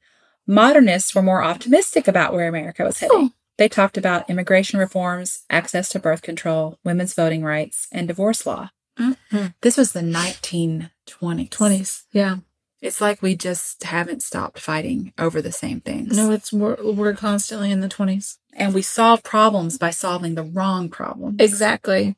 modernists 0.46 1.16
were 1.16 1.22
more 1.22 1.44
optimistic 1.44 2.08
about 2.08 2.34
where 2.34 2.48
America 2.48 2.84
was 2.84 3.00
heading. 3.00 3.18
Oh, 3.18 3.32
They 3.58 3.70
talked 3.70 3.98
about 3.98 4.30
immigration 4.30 4.80
reforms, 4.80 5.44
access 5.50 5.90
to 5.90 6.00
birth 6.00 6.22
control, 6.22 6.78
women's 6.84 7.14
voting 7.14 7.44
rights, 7.44 7.88
and 7.92 8.08
divorce 8.08 8.46
law. 8.46 8.70
Mm-hmm. 9.00 9.48
This 9.62 9.78
was 9.78 9.94
the 9.94 10.02
1920s. 10.02 10.90
20s. 11.50 12.04
Yeah. 12.12 12.38
It's 12.82 13.02
like 13.02 13.22
we 13.22 13.36
just 13.36 13.84
haven't 13.84 14.24
stopped 14.24 14.60
fighting 14.60 15.14
over 15.18 15.42
the 15.42 15.52
same 15.52 15.82
things. 15.82 16.16
No, 16.16 16.32
it's 16.32 16.54
we're, 16.54 16.78
we're 16.82 17.14
constantly 17.14 17.72
in 17.72 17.82
the 17.82 17.90
20s. 17.90 18.38
And 18.54 18.74
we 18.74 18.82
solve 18.82 19.24
problems 19.24 19.78
by 19.78 19.90
solving 19.90 20.36
the 20.36 20.44
wrong 20.44 20.90
problems. 20.90 21.38
Exactly. 21.40 22.16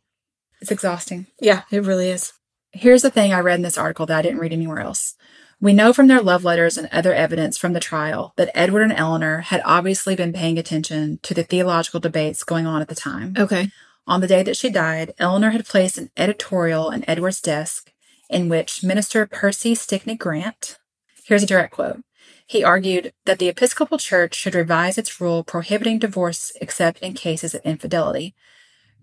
It's 0.61 0.71
exhausting. 0.71 1.27
Yeah, 1.39 1.63
it 1.71 1.83
really 1.83 2.09
is. 2.09 2.33
Here's 2.71 3.01
the 3.01 3.09
thing 3.09 3.33
I 3.33 3.39
read 3.39 3.55
in 3.55 3.63
this 3.63 3.77
article 3.77 4.05
that 4.05 4.19
I 4.19 4.21
didn't 4.21 4.39
read 4.39 4.53
anywhere 4.53 4.79
else. 4.79 5.15
We 5.59 5.73
know 5.73 5.93
from 5.93 6.07
their 6.07 6.21
love 6.21 6.43
letters 6.43 6.77
and 6.77 6.89
other 6.91 7.13
evidence 7.13 7.57
from 7.57 7.73
the 7.73 7.79
trial 7.79 8.33
that 8.37 8.49
Edward 8.55 8.83
and 8.83 8.93
Eleanor 8.93 9.39
had 9.39 9.61
obviously 9.65 10.15
been 10.15 10.33
paying 10.33 10.57
attention 10.57 11.19
to 11.23 11.33
the 11.33 11.43
theological 11.43 11.99
debates 11.99 12.43
going 12.43 12.65
on 12.65 12.81
at 12.81 12.87
the 12.87 12.95
time. 12.95 13.35
Okay. 13.37 13.69
On 14.07 14.21
the 14.21 14.27
day 14.27 14.41
that 14.41 14.57
she 14.57 14.69
died, 14.69 15.13
Eleanor 15.19 15.51
had 15.51 15.67
placed 15.67 15.97
an 15.97 16.09
editorial 16.17 16.89
in 16.89 17.07
Edward's 17.07 17.41
desk 17.41 17.91
in 18.31 18.49
which 18.49 18.83
Minister 18.83 19.25
Percy 19.27 19.75
Stickney 19.75 20.15
Grant, 20.15 20.79
here's 21.25 21.43
a 21.43 21.47
direct 21.47 21.73
quote. 21.73 22.01
He 22.47 22.63
argued 22.63 23.13
that 23.25 23.39
the 23.39 23.49
Episcopal 23.49 23.97
Church 23.97 24.35
should 24.35 24.55
revise 24.55 24.97
its 24.97 25.21
rule 25.21 25.43
prohibiting 25.43 25.99
divorce 25.99 26.51
except 26.59 26.99
in 26.99 27.13
cases 27.13 27.53
of 27.53 27.61
infidelity. 27.63 28.33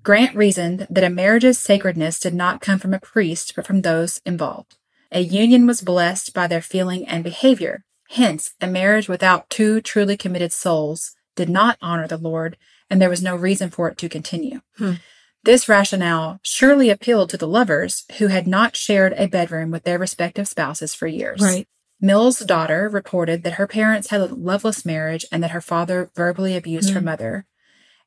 Grant 0.03 0.35
reasoned 0.35 0.87
that 0.91 1.05
a 1.05 1.11
marriage's 1.11 1.59
sacredness 1.59 2.19
did 2.19 2.35
not 2.35 2.61
come 2.61 2.79
from 2.79 2.95
a 2.95 3.01
priest, 3.01 3.55
but 3.55 3.67
from 3.67 3.83
those 3.83 4.21
involved. 4.25 4.77
A 5.12 5.21
union 5.21 5.67
was 5.67 5.81
blessed 5.81 6.35
by 6.35 6.47
their 6.47 6.62
feeling 6.62 7.07
and 7.07 7.25
behavior. 7.25 7.85
Hence, 8.11 8.55
a 8.61 8.67
marriage 8.67 9.09
without 9.09 9.51
two 9.51 9.81
truly 9.81 10.17
committed 10.17 10.53
souls 10.53 11.14
did 11.37 11.49
not 11.49 11.79
honor 11.81 12.07
the 12.07 12.17
Lord, 12.17 12.57
and 12.91 13.01
there 13.01 13.11
was 13.11 13.23
no 13.23 13.37
reason 13.37 13.71
for 13.71 13.88
it 13.88 13.99
to 13.99 14.09
continue. 14.09 14.61
Hmm. 14.77 14.95
This 15.49 15.67
rationale 15.67 16.41
surely 16.43 16.91
appealed 16.91 17.31
to 17.31 17.39
the 17.39 17.49
lovers 17.49 18.05
who 18.19 18.27
had 18.27 18.47
not 18.47 18.77
shared 18.77 19.15
a 19.17 19.29
bedroom 19.29 19.71
with 19.71 19.85
their 19.85 19.99
respective 19.99 20.47
spouses 20.47 20.93
for 20.93 21.07
years. 21.07 21.41
Right. 21.41 21.67
Mills' 21.99 22.41
daughter 22.41 22.87
reported 22.87 23.45
that 23.45 23.55
her 23.55 23.67
parents 23.67 24.11
had 24.11 24.21
a 24.21 24.27
loveless 24.27 24.85
marriage 24.85 25.25
and 25.33 25.43
that 25.43 25.53
her 25.53 25.63
father 25.63 26.11
verbally 26.15 26.55
abused 26.55 26.91
her 26.91 27.01
Mm. 27.01 27.05
mother. 27.05 27.47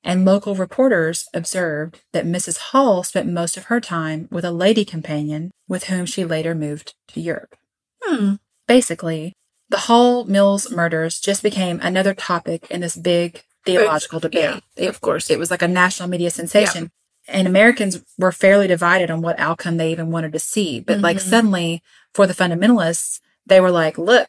And 0.03 0.23
local 0.23 0.53
reporters 0.53 1.25
observed 1.33 2.01
that 2.13 2.27
Mrs. 2.27 2.57
Hall 2.59 3.03
spent 3.03 3.27
most 3.27 3.57
of 3.57 3.63
her 3.63 3.81
time 3.81 4.27
with 4.29 4.45
a 4.45 4.51
lady 4.51 4.85
companion 4.85 5.49
with 5.67 5.85
whom 5.85 6.05
she 6.05 6.23
later 6.23 6.53
moved 6.53 6.93
to 7.07 7.19
Europe. 7.19 7.55
Hmm. 8.03 8.35
Basically, 8.67 9.33
the 9.67 9.87
Hall 9.89 10.25
Mills 10.25 10.69
murders 10.69 11.19
just 11.19 11.41
became 11.41 11.79
another 11.81 12.13
topic 12.13 12.69
in 12.69 12.81
this 12.81 12.95
big 12.95 13.41
theological 13.65 14.19
debate. 14.19 14.61
Yeah, 14.75 14.89
of 14.89 15.01
course. 15.01 15.31
It 15.31 15.39
was 15.39 15.49
like 15.49 15.63
a 15.63 15.67
national 15.67 16.07
media 16.07 16.29
sensation. 16.29 16.91
And 17.27 17.47
Americans 17.47 18.01
were 18.17 18.31
fairly 18.31 18.67
divided 18.67 19.09
on 19.11 19.21
what 19.21 19.39
outcome 19.39 19.77
they 19.77 19.91
even 19.91 20.11
wanted 20.11 20.33
to 20.33 20.39
see. 20.39 20.79
But 20.79 20.99
like 20.99 21.17
Mhm. 21.17 21.29
suddenly 21.29 21.83
for 22.13 22.25
the 22.27 22.33
fundamentalists, 22.33 23.19
they 23.45 23.59
were 23.61 23.71
like, 23.71 23.97
look, 23.97 24.27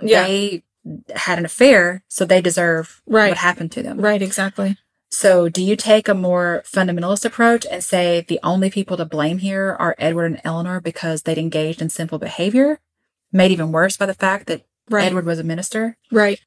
Yeah. 0.00 0.22
they 0.24 0.62
had 1.14 1.38
an 1.38 1.44
affair, 1.44 2.04
so 2.08 2.24
they 2.24 2.40
deserve 2.40 3.02
Right. 3.06 3.30
what 3.30 3.38
happened 3.38 3.72
to 3.72 3.82
them. 3.82 4.00
Right, 4.00 4.22
exactly. 4.22 4.76
So 5.10 5.48
do 5.48 5.62
you 5.62 5.74
take 5.76 6.08
a 6.08 6.14
more 6.14 6.62
fundamentalist 6.66 7.24
approach 7.24 7.66
and 7.70 7.82
say 7.82 8.24
the 8.26 8.40
only 8.42 8.70
people 8.70 8.96
to 8.98 9.04
blame 9.04 9.38
here 9.38 9.76
are 9.78 9.96
Edward 9.98 10.26
and 10.26 10.40
Eleanor 10.44 10.80
because 10.80 11.22
they'd 11.22 11.38
engaged 11.38 11.82
in 11.82 11.90
sinful 11.90 12.18
behavior? 12.18 12.78
Made 13.32 13.50
even 13.50 13.72
worse 13.72 13.96
by 13.96 14.06
the 14.06 14.14
fact 14.14 14.46
that 14.46 14.62
Right. 14.90 15.04
Edward 15.04 15.26
was 15.26 15.38
a 15.38 15.44
minister? 15.44 15.96
Right. 16.10 16.40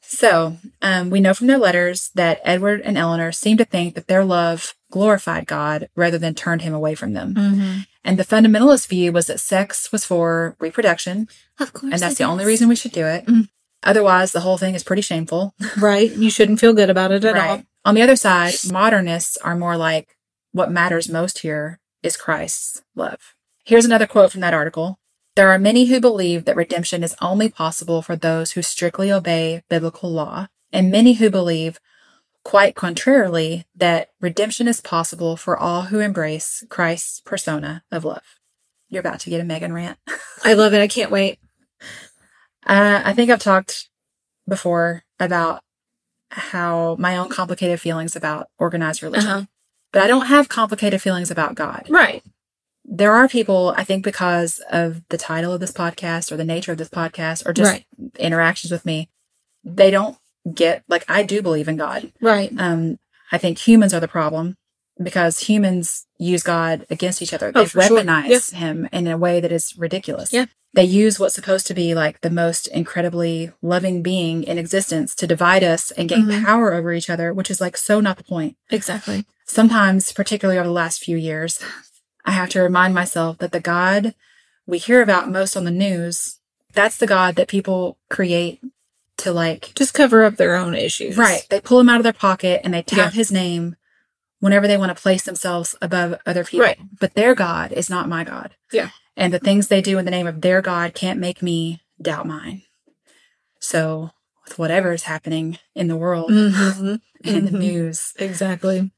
So, 0.00 0.58
um, 0.82 1.10
we 1.10 1.20
know 1.20 1.34
from 1.34 1.48
their 1.48 1.58
letters 1.58 2.10
that 2.14 2.40
Edward 2.44 2.80
and 2.82 2.96
Eleanor 2.96 3.32
seem 3.32 3.56
to 3.56 3.64
think 3.64 3.96
that 3.96 4.06
their 4.06 4.24
love 4.24 4.75
glorified 4.90 5.46
God 5.46 5.88
rather 5.96 6.18
than 6.18 6.34
turned 6.34 6.62
him 6.62 6.74
away 6.74 6.94
from 6.94 7.12
them. 7.12 7.34
Mm-hmm. 7.34 7.78
And 8.04 8.18
the 8.18 8.24
fundamentalist 8.24 8.88
view 8.88 9.12
was 9.12 9.26
that 9.26 9.40
sex 9.40 9.90
was 9.90 10.04
for 10.04 10.56
reproduction, 10.60 11.28
Of 11.58 11.72
course. 11.72 11.92
and 11.92 12.00
that's 12.00 12.16
the 12.16 12.24
only 12.24 12.44
reason 12.44 12.68
we 12.68 12.76
should 12.76 12.92
do 12.92 13.04
it. 13.06 13.26
Mm. 13.26 13.48
Otherwise, 13.82 14.32
the 14.32 14.40
whole 14.40 14.58
thing 14.58 14.74
is 14.74 14.84
pretty 14.84 15.02
shameful. 15.02 15.54
Right. 15.78 16.10
You 16.10 16.30
shouldn't 16.30 16.60
feel 16.60 16.72
good 16.72 16.90
about 16.90 17.12
it 17.12 17.24
at 17.24 17.36
all. 17.36 17.62
On 17.84 17.94
the 17.94 18.02
other 18.02 18.16
side, 18.16 18.54
modernists 18.70 19.36
are 19.38 19.56
more 19.56 19.76
like 19.76 20.16
what 20.52 20.70
matters 20.70 21.08
most 21.08 21.40
here 21.40 21.78
is 22.02 22.16
Christ's 22.16 22.82
love. 22.94 23.34
Here's 23.64 23.84
another 23.84 24.06
quote 24.06 24.32
from 24.32 24.40
that 24.40 24.54
article. 24.54 24.98
There 25.34 25.50
are 25.50 25.58
many 25.58 25.86
who 25.86 26.00
believe 26.00 26.46
that 26.46 26.56
redemption 26.56 27.04
is 27.04 27.14
only 27.20 27.48
possible 27.50 28.00
for 28.00 28.16
those 28.16 28.52
who 28.52 28.62
strictly 28.62 29.12
obey 29.12 29.62
biblical 29.68 30.10
law, 30.10 30.46
and 30.72 30.90
many 30.90 31.14
who 31.14 31.28
believe, 31.30 31.78
quite 32.46 32.76
contrarily, 32.76 33.66
that 33.74 34.10
redemption 34.20 34.68
is 34.68 34.80
possible 34.80 35.36
for 35.36 35.58
all 35.58 35.82
who 35.82 35.98
embrace 35.98 36.62
Christ's 36.68 37.20
persona 37.22 37.82
of 37.90 38.04
love. 38.04 38.22
You're 38.88 39.00
about 39.00 39.18
to 39.20 39.30
get 39.30 39.40
a 39.40 39.44
Megan 39.44 39.72
rant. 39.72 39.98
I 40.44 40.54
love 40.54 40.72
it. 40.72 40.80
I 40.80 40.86
can't 40.86 41.10
wait. 41.10 41.40
Uh, 42.64 43.02
I 43.04 43.14
think 43.14 43.32
I've 43.32 43.40
talked 43.40 43.88
before 44.48 45.02
about 45.18 45.60
how 46.30 46.94
my 47.00 47.16
own 47.16 47.30
complicated 47.30 47.80
feelings 47.80 48.14
about 48.14 48.46
organized 48.60 49.02
religion. 49.02 49.28
Uh-huh. 49.28 49.46
But 49.92 50.02
I 50.02 50.06
don't 50.06 50.26
have 50.26 50.48
complicated 50.48 51.02
feelings 51.02 51.32
about 51.32 51.56
God. 51.56 51.86
Right. 51.88 52.22
There 52.84 53.12
are 53.12 53.26
people, 53.26 53.74
I 53.76 53.82
think, 53.82 54.04
because 54.04 54.60
of 54.70 55.02
the 55.08 55.18
title 55.18 55.52
of 55.52 55.58
this 55.58 55.72
podcast 55.72 56.30
or 56.30 56.36
the 56.36 56.44
nature 56.44 56.70
of 56.70 56.78
this 56.78 56.90
podcast 56.90 57.44
or 57.44 57.52
just 57.52 57.72
Right. 57.72 57.86
interactions 58.20 58.70
with 58.70 58.86
me, 58.86 59.10
they 59.64 59.90
don't 59.90 60.16
get, 60.54 60.84
like, 60.88 61.04
I 61.08 61.22
do 61.22 61.42
believe 61.42 61.68
in 61.68 61.76
God. 61.76 62.12
Right. 62.20 62.52
Um, 62.58 62.98
I 63.32 63.38
think 63.38 63.58
humans 63.58 63.92
are 63.92 64.00
the 64.00 64.08
problem 64.08 64.56
because 65.02 65.40
humans 65.40 66.06
use 66.18 66.42
God 66.42 66.86
against 66.90 67.20
each 67.20 67.34
other. 67.34 67.52
Oh, 67.54 67.60
They 67.62 67.66
for 67.68 67.82
sure. 67.82 68.00
weaponize 68.00 68.52
him 68.54 68.88
in 68.92 69.06
a 69.06 69.18
way 69.18 69.40
that 69.40 69.52
is 69.52 69.74
ridiculous. 69.76 70.32
Yeah. 70.32 70.46
They 70.72 70.84
use 70.84 71.18
what's 71.18 71.34
supposed 71.34 71.66
to 71.68 71.74
be 71.74 71.94
like 71.94 72.20
the 72.20 72.30
most 72.30 72.66
incredibly 72.68 73.50
loving 73.62 74.02
being 74.02 74.42
in 74.44 74.58
existence 74.58 75.14
to 75.16 75.26
divide 75.26 75.64
us 75.64 75.90
and 75.92 76.08
gain 76.08 76.24
Mhm. 76.26 76.44
power 76.44 76.74
over 76.74 76.92
each 76.92 77.08
other, 77.10 77.32
which 77.32 77.50
is 77.50 77.60
like 77.60 77.76
so 77.76 78.00
not 78.00 78.18
the 78.18 78.24
point. 78.24 78.56
Exactly. 78.70 79.24
Sometimes, 79.46 80.12
particularly 80.12 80.58
over 80.58 80.68
the 80.68 80.72
last 80.74 81.02
few 81.02 81.16
years, 81.16 81.58
I 82.24 82.32
have 82.32 82.48
to 82.50 82.60
remind 82.60 82.94
myself 82.94 83.38
that 83.38 83.52
the 83.52 83.60
God 83.60 84.14
we 84.66 84.78
hear 84.78 85.00
about 85.00 85.30
most 85.30 85.56
on 85.56 85.64
the 85.64 85.70
news, 85.70 86.40
that's 86.72 86.96
the 86.96 87.06
God 87.06 87.36
that 87.36 87.48
people 87.48 87.98
create 88.10 88.60
to 89.18 89.32
like 89.32 89.72
Just 89.74 89.94
cover 89.94 90.24
up 90.24 90.36
their 90.36 90.56
own 90.56 90.74
issues. 90.74 91.16
Right. 91.16 91.46
They 91.50 91.60
pull 91.60 91.80
him 91.80 91.88
out 91.88 91.98
of 91.98 92.02
their 92.04 92.12
pocket 92.12 92.60
and 92.64 92.74
they 92.74 92.82
tout 92.82 92.96
Yeah. 92.98 93.10
his 93.10 93.32
name 93.32 93.76
whenever 94.40 94.66
they 94.68 94.76
want 94.76 94.94
to 94.96 95.00
place 95.02 95.22
themselves 95.24 95.74
above 95.80 96.18
other 96.26 96.44
people. 96.44 96.66
Right. 96.66 96.78
But 97.00 97.14
their 97.14 97.34
God 97.34 97.72
is 97.72 97.88
not 97.88 98.08
my 98.08 98.24
God. 98.24 98.54
Yeah. 98.72 98.90
And 99.16 99.32
the 99.32 99.38
things 99.38 99.68
they 99.68 99.80
do 99.80 99.98
in 99.98 100.04
the 100.04 100.10
name 100.10 100.26
of 100.26 100.42
their 100.42 100.60
God 100.60 100.92
can't 100.94 101.18
make 101.18 101.42
me 101.42 101.80
doubt 102.00 102.26
mine. 102.26 102.62
So, 103.60 104.10
with 104.44 104.58
whatever 104.58 104.92
is 104.92 105.04
happening 105.04 105.58
in 105.74 105.88
the 105.88 105.96
world 105.96 106.30
Mhm. 106.30 107.00
and 107.24 107.48
the 107.48 107.52
Mhm. 107.52 107.58
news, 107.58 108.12
Exactly. 108.18 108.92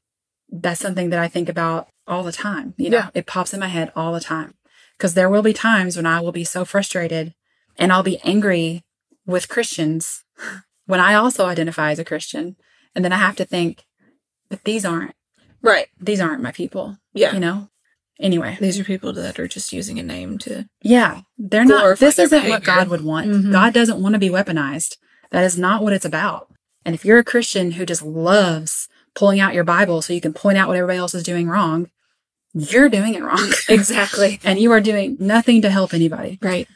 that's 0.51 0.81
something 0.81 1.09
that 1.09 1.19
I 1.19 1.27
think 1.27 1.49
about 1.49 1.87
all 2.05 2.23
the 2.23 2.31
time. 2.33 2.73
You 2.77 2.89
know, 2.89 2.97
Yeah. 2.97 3.09
it 3.13 3.25
pops 3.25 3.53
in 3.53 3.59
my 3.59 3.67
head 3.69 3.91
all 3.95 4.13
the 4.13 4.19
time. 4.19 4.55
Because 4.97 5.13
there 5.13 5.29
will 5.29 5.41
be 5.41 5.53
times 5.53 5.95
when 5.95 6.05
I 6.05 6.19
will 6.19 6.33
be 6.33 6.43
so 6.43 6.65
frustrated 6.65 7.33
and 7.77 7.93
I'll 7.93 8.03
be 8.03 8.19
angry 8.23 8.83
with 9.29 9.47
Christians 9.49 10.23
when 10.85 10.99
I 10.99 11.13
also 11.13 11.45
identify 11.45 11.91
as 11.91 11.99
a 11.99 12.05
Christian. 12.05 12.55
And 12.95 13.05
then 13.05 13.13
I 13.13 13.17
have 13.17 13.35
to 13.37 13.45
think, 13.45 13.85
but 14.49 14.63
these 14.63 14.83
aren't, 14.85 15.13
Right. 15.61 15.87
these 15.99 16.19
aren't 16.19 16.41
my 16.41 16.51
people, 16.51 16.97
Yeah. 17.13 17.33
you 17.33 17.39
know? 17.39 17.69
Anyway, 18.19 18.57
These 18.59 18.79
are 18.79 18.83
people 18.83 19.13
that 19.13 19.39
are 19.39 19.47
just 19.47 19.71
using 19.71 19.97
a 19.99 20.03
name 20.03 20.37
to. 20.39 20.67
yeah, 20.81 21.21
they're 21.37 21.63
not, 21.63 21.99
this 21.99 22.19
isn't 22.19 22.49
what. 22.49 22.63
God 22.63 22.89
would 22.89 23.01
want. 23.01 23.27
Mhm. 23.29 23.51
God 23.51 23.73
doesn't 23.73 24.01
want 24.01 24.13
to 24.13 24.19
be 24.19 24.29
weaponized. 24.29 24.97
That 25.31 25.45
is 25.45 25.57
not 25.57 25.83
what 25.83 25.93
it's 25.93 26.03
about. 26.05 26.51
And 26.83 26.95
if 26.95 27.05
you're 27.05 27.19
a 27.19 27.23
Christian 27.23 27.71
who 27.73 27.85
just 27.85 28.01
loves 28.01 28.89
pulling 29.15 29.39
out 29.39 29.53
your 29.53 29.63
Bible 29.63 30.01
so 30.01 30.11
you 30.11 30.19
can 30.21 30.33
point 30.33 30.57
out 30.57 30.67
what 30.67 30.75
everybody 30.75 30.97
else 30.97 31.13
is 31.13 31.23
doing 31.23 31.47
wrong, 31.47 31.89
you're 32.53 32.89
doing 32.89 33.13
it 33.13 33.23
wrong. 33.23 33.51
Exactly. 33.69 34.39
and 34.43 34.59
you 34.59 34.71
are 34.71 34.81
doing 34.81 35.15
nothing 35.19 35.61
to 35.61 35.69
help 35.69 35.93
anybody. 35.93 36.39
Right. 36.41 36.67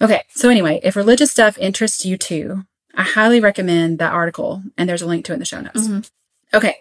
Okay, 0.00 0.22
so 0.30 0.48
anyway, 0.48 0.80
if 0.82 0.94
religious 0.96 1.30
stuff 1.30 1.58
interests 1.58 2.04
you 2.04 2.16
too, 2.16 2.64
I 2.94 3.02
highly 3.02 3.40
recommend 3.40 3.98
that 3.98 4.12
article, 4.12 4.62
and 4.76 4.88
there's 4.88 5.02
a 5.02 5.06
link 5.06 5.24
to 5.26 5.32
it 5.32 5.34
in 5.34 5.38
the 5.40 5.44
show 5.44 5.60
notes. 5.60 5.88
Mhm. 5.88 6.08
Okay, 6.54 6.76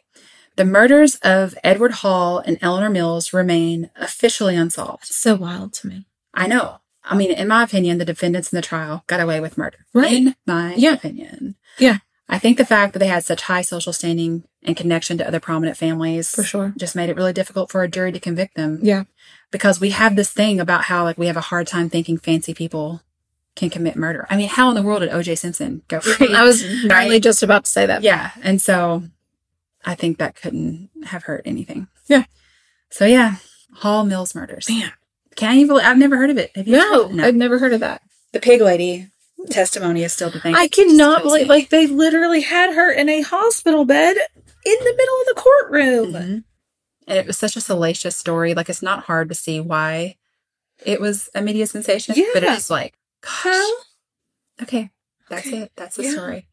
the 0.55 0.65
murders 0.65 1.15
of 1.15 1.55
Edward 1.63 1.91
Hall 1.93 2.39
and 2.39 2.57
Eleanor 2.61 2.89
Mills 2.89 3.33
remain 3.33 3.89
officially 3.95 4.55
unsolved. 4.55 5.05
So 5.05 5.35
wild 5.35 5.73
to 5.73 5.87
me. 5.87 6.05
I 6.33 6.47
know. 6.47 6.79
I 7.03 7.15
mean, 7.15 7.31
in 7.31 7.47
my 7.47 7.63
opinion, 7.63 7.97
the 7.99 8.05
defendants 8.05 8.51
in 8.51 8.57
the 8.57 8.61
trial 8.61 9.03
got 9.07 9.19
away 9.21 9.39
with 9.39 9.57
murder. 9.57 9.85
Right. 9.93 10.11
In 10.11 10.35
my 10.45 10.75
Yeah. 10.75 10.93
opinion. 10.93 11.55
Yeah. 11.77 11.99
I 12.29 12.37
think 12.39 12.57
the 12.57 12.65
fact 12.65 12.91
that 12.93 12.99
they 12.99 13.07
had 13.07 13.23
such 13.23 13.43
high 13.43 13.61
social 13.61 13.93
standing 13.93 14.43
and 14.61 14.75
connection 14.75 15.17
to 15.17 15.25
other 15.27 15.39
prominent 15.39 15.77
families 15.77 16.29
For 16.29 16.43
sure. 16.43 16.73
just 16.75 16.95
made 16.95 17.09
it 17.09 17.15
really 17.15 17.31
difficult 17.31 17.71
for 17.71 17.81
a 17.83 17.87
jury 17.87 18.11
to 18.11 18.19
convict 18.19 18.55
them 18.55 18.79
Yeah. 18.83 19.03
because 19.51 19.79
we 19.79 19.91
have 19.91 20.17
this 20.17 20.31
thing 20.31 20.59
about 20.59 20.83
how 20.85 21.03
like 21.05 21.17
we 21.17 21.27
have 21.27 21.37
a 21.37 21.41
hard 21.41 21.67
time 21.67 21.89
thinking 21.89 22.17
fancy 22.17 22.53
people 22.53 23.01
can 23.57 23.69
commit 23.69 23.97
murder. 23.97 24.25
I 24.29 24.37
mean, 24.37 24.47
how 24.47 24.69
in 24.69 24.75
the 24.75 24.81
world 24.81 25.01
did 25.01 25.09
OJ 25.11 25.37
Simpson 25.37 25.81
go 25.89 25.99
free? 25.99 26.33
I 26.33 26.43
was 26.45 26.63
literally 26.83 27.19
just 27.19 27.43
about 27.43 27.65
to 27.65 27.71
say 27.71 27.85
that. 27.85 28.03
yeah, 28.03 28.31
and 28.41 28.61
so 28.61 29.03
I 29.83 29.95
think 29.95 30.17
that 30.19 30.35
couldn't 30.35 30.89
have 31.07 31.23
hurt 31.23 31.41
anything. 31.45 31.87
Yeah. 32.07 32.23
So 32.89 33.05
yeah, 33.05 33.35
Hall 33.75 34.05
Mills 34.05 34.33
murders. 34.33 34.69
Man. 34.69 34.93
Can 35.35 35.59
you 35.59 35.67
believe? 35.67 35.85
I've 35.85 35.97
never 35.97 36.15
heard 36.17 36.29
of 36.29 36.37
it. 36.37 36.51
Have 36.55 36.67
you? 36.67 36.77
No, 36.77 37.03
of? 37.09 37.19
I've 37.19 37.35
never 37.35 37.59
heard 37.59 37.73
of 37.73 37.81
that. 37.81 38.01
The 38.31 38.39
pig 38.39 38.61
lady 38.61 39.11
testimony 39.51 40.03
is 40.03 40.13
still 40.13 40.29
the 40.31 40.39
thing. 40.39 40.55
I 40.55 40.67
cannot 40.67 41.21
believe, 41.23 41.43
me. 41.43 41.49
like, 41.49 41.69
they 41.69 41.85
literally 41.85 42.41
had 42.41 42.73
her 42.73 42.91
in 42.91 43.07
a 43.07 43.21
hospital 43.21 43.85
bed 43.85 44.15
in 44.65 44.75
the 44.79 44.95
middle 44.97 45.15
of 45.21 45.27
the 45.27 45.33
courtroom. 45.35 46.13
Mhm. 46.13 46.43
And 47.07 47.17
it 47.19 47.27
was 47.27 47.37
such 47.37 47.55
a 47.55 47.61
salacious 47.61 48.15
story. 48.17 48.53
Like 48.55 48.67
it's 48.69 48.81
not 48.81 49.03
hard 49.03 49.29
to 49.29 49.35
see 49.35 49.59
why 49.59 50.15
it 50.85 50.99
was 50.99 51.29
a 51.35 51.41
media 51.41 51.67
sensation. 51.67 52.15
But 52.33 52.43
Yeah. 52.43 52.55
it's 52.55 52.69
like, 52.69 52.95
gosh. 53.43 53.69
Okay. 54.61 54.89
That's 55.29 55.47
Okay. 55.47 55.57
it. 55.63 55.71
That's 55.75 55.95
the 55.97 56.03
Yeah. 56.03 56.11
story. 56.11 56.47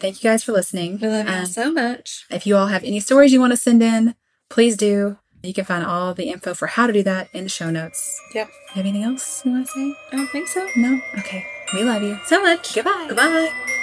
Thank 0.00 0.22
you 0.22 0.30
guys 0.30 0.44
for 0.44 0.52
listening. 0.52 0.98
We 1.00 1.08
love 1.08 1.26
you 1.28 1.34
um, 1.34 1.46
so 1.46 1.72
much. 1.72 2.24
If 2.30 2.46
you 2.46 2.56
all 2.56 2.66
have 2.68 2.84
any 2.84 3.00
stories 3.00 3.32
you 3.32 3.40
want 3.40 3.52
to 3.52 3.56
send 3.56 3.82
in, 3.82 4.14
please 4.48 4.76
do. 4.76 5.18
You 5.42 5.54
can 5.54 5.64
find 5.64 5.84
all 5.84 6.14
the 6.14 6.28
info 6.30 6.52
for 6.54 6.66
how 6.66 6.86
to 6.86 6.92
do 6.92 7.02
that 7.04 7.28
in 7.32 7.44
the 7.44 7.48
show 7.50 7.70
notes. 7.70 8.20
Yep. 8.34 8.48
You 8.48 8.54
have 8.74 8.84
anything 8.86 9.04
else 9.04 9.42
you 9.44 9.52
want 9.52 9.66
to 9.66 9.72
say? 9.72 9.94
I 10.12 10.16
don't 10.16 10.26
think 10.30 10.48
so. 10.48 10.68
No? 10.76 11.00
Okay. 11.18 11.44
We 11.74 11.84
love 11.84 12.02
you. 12.02 12.18
So 12.26 12.42
much. 12.42 12.74
Goodbye. 12.74 13.06
Goodbye. 13.08 13.74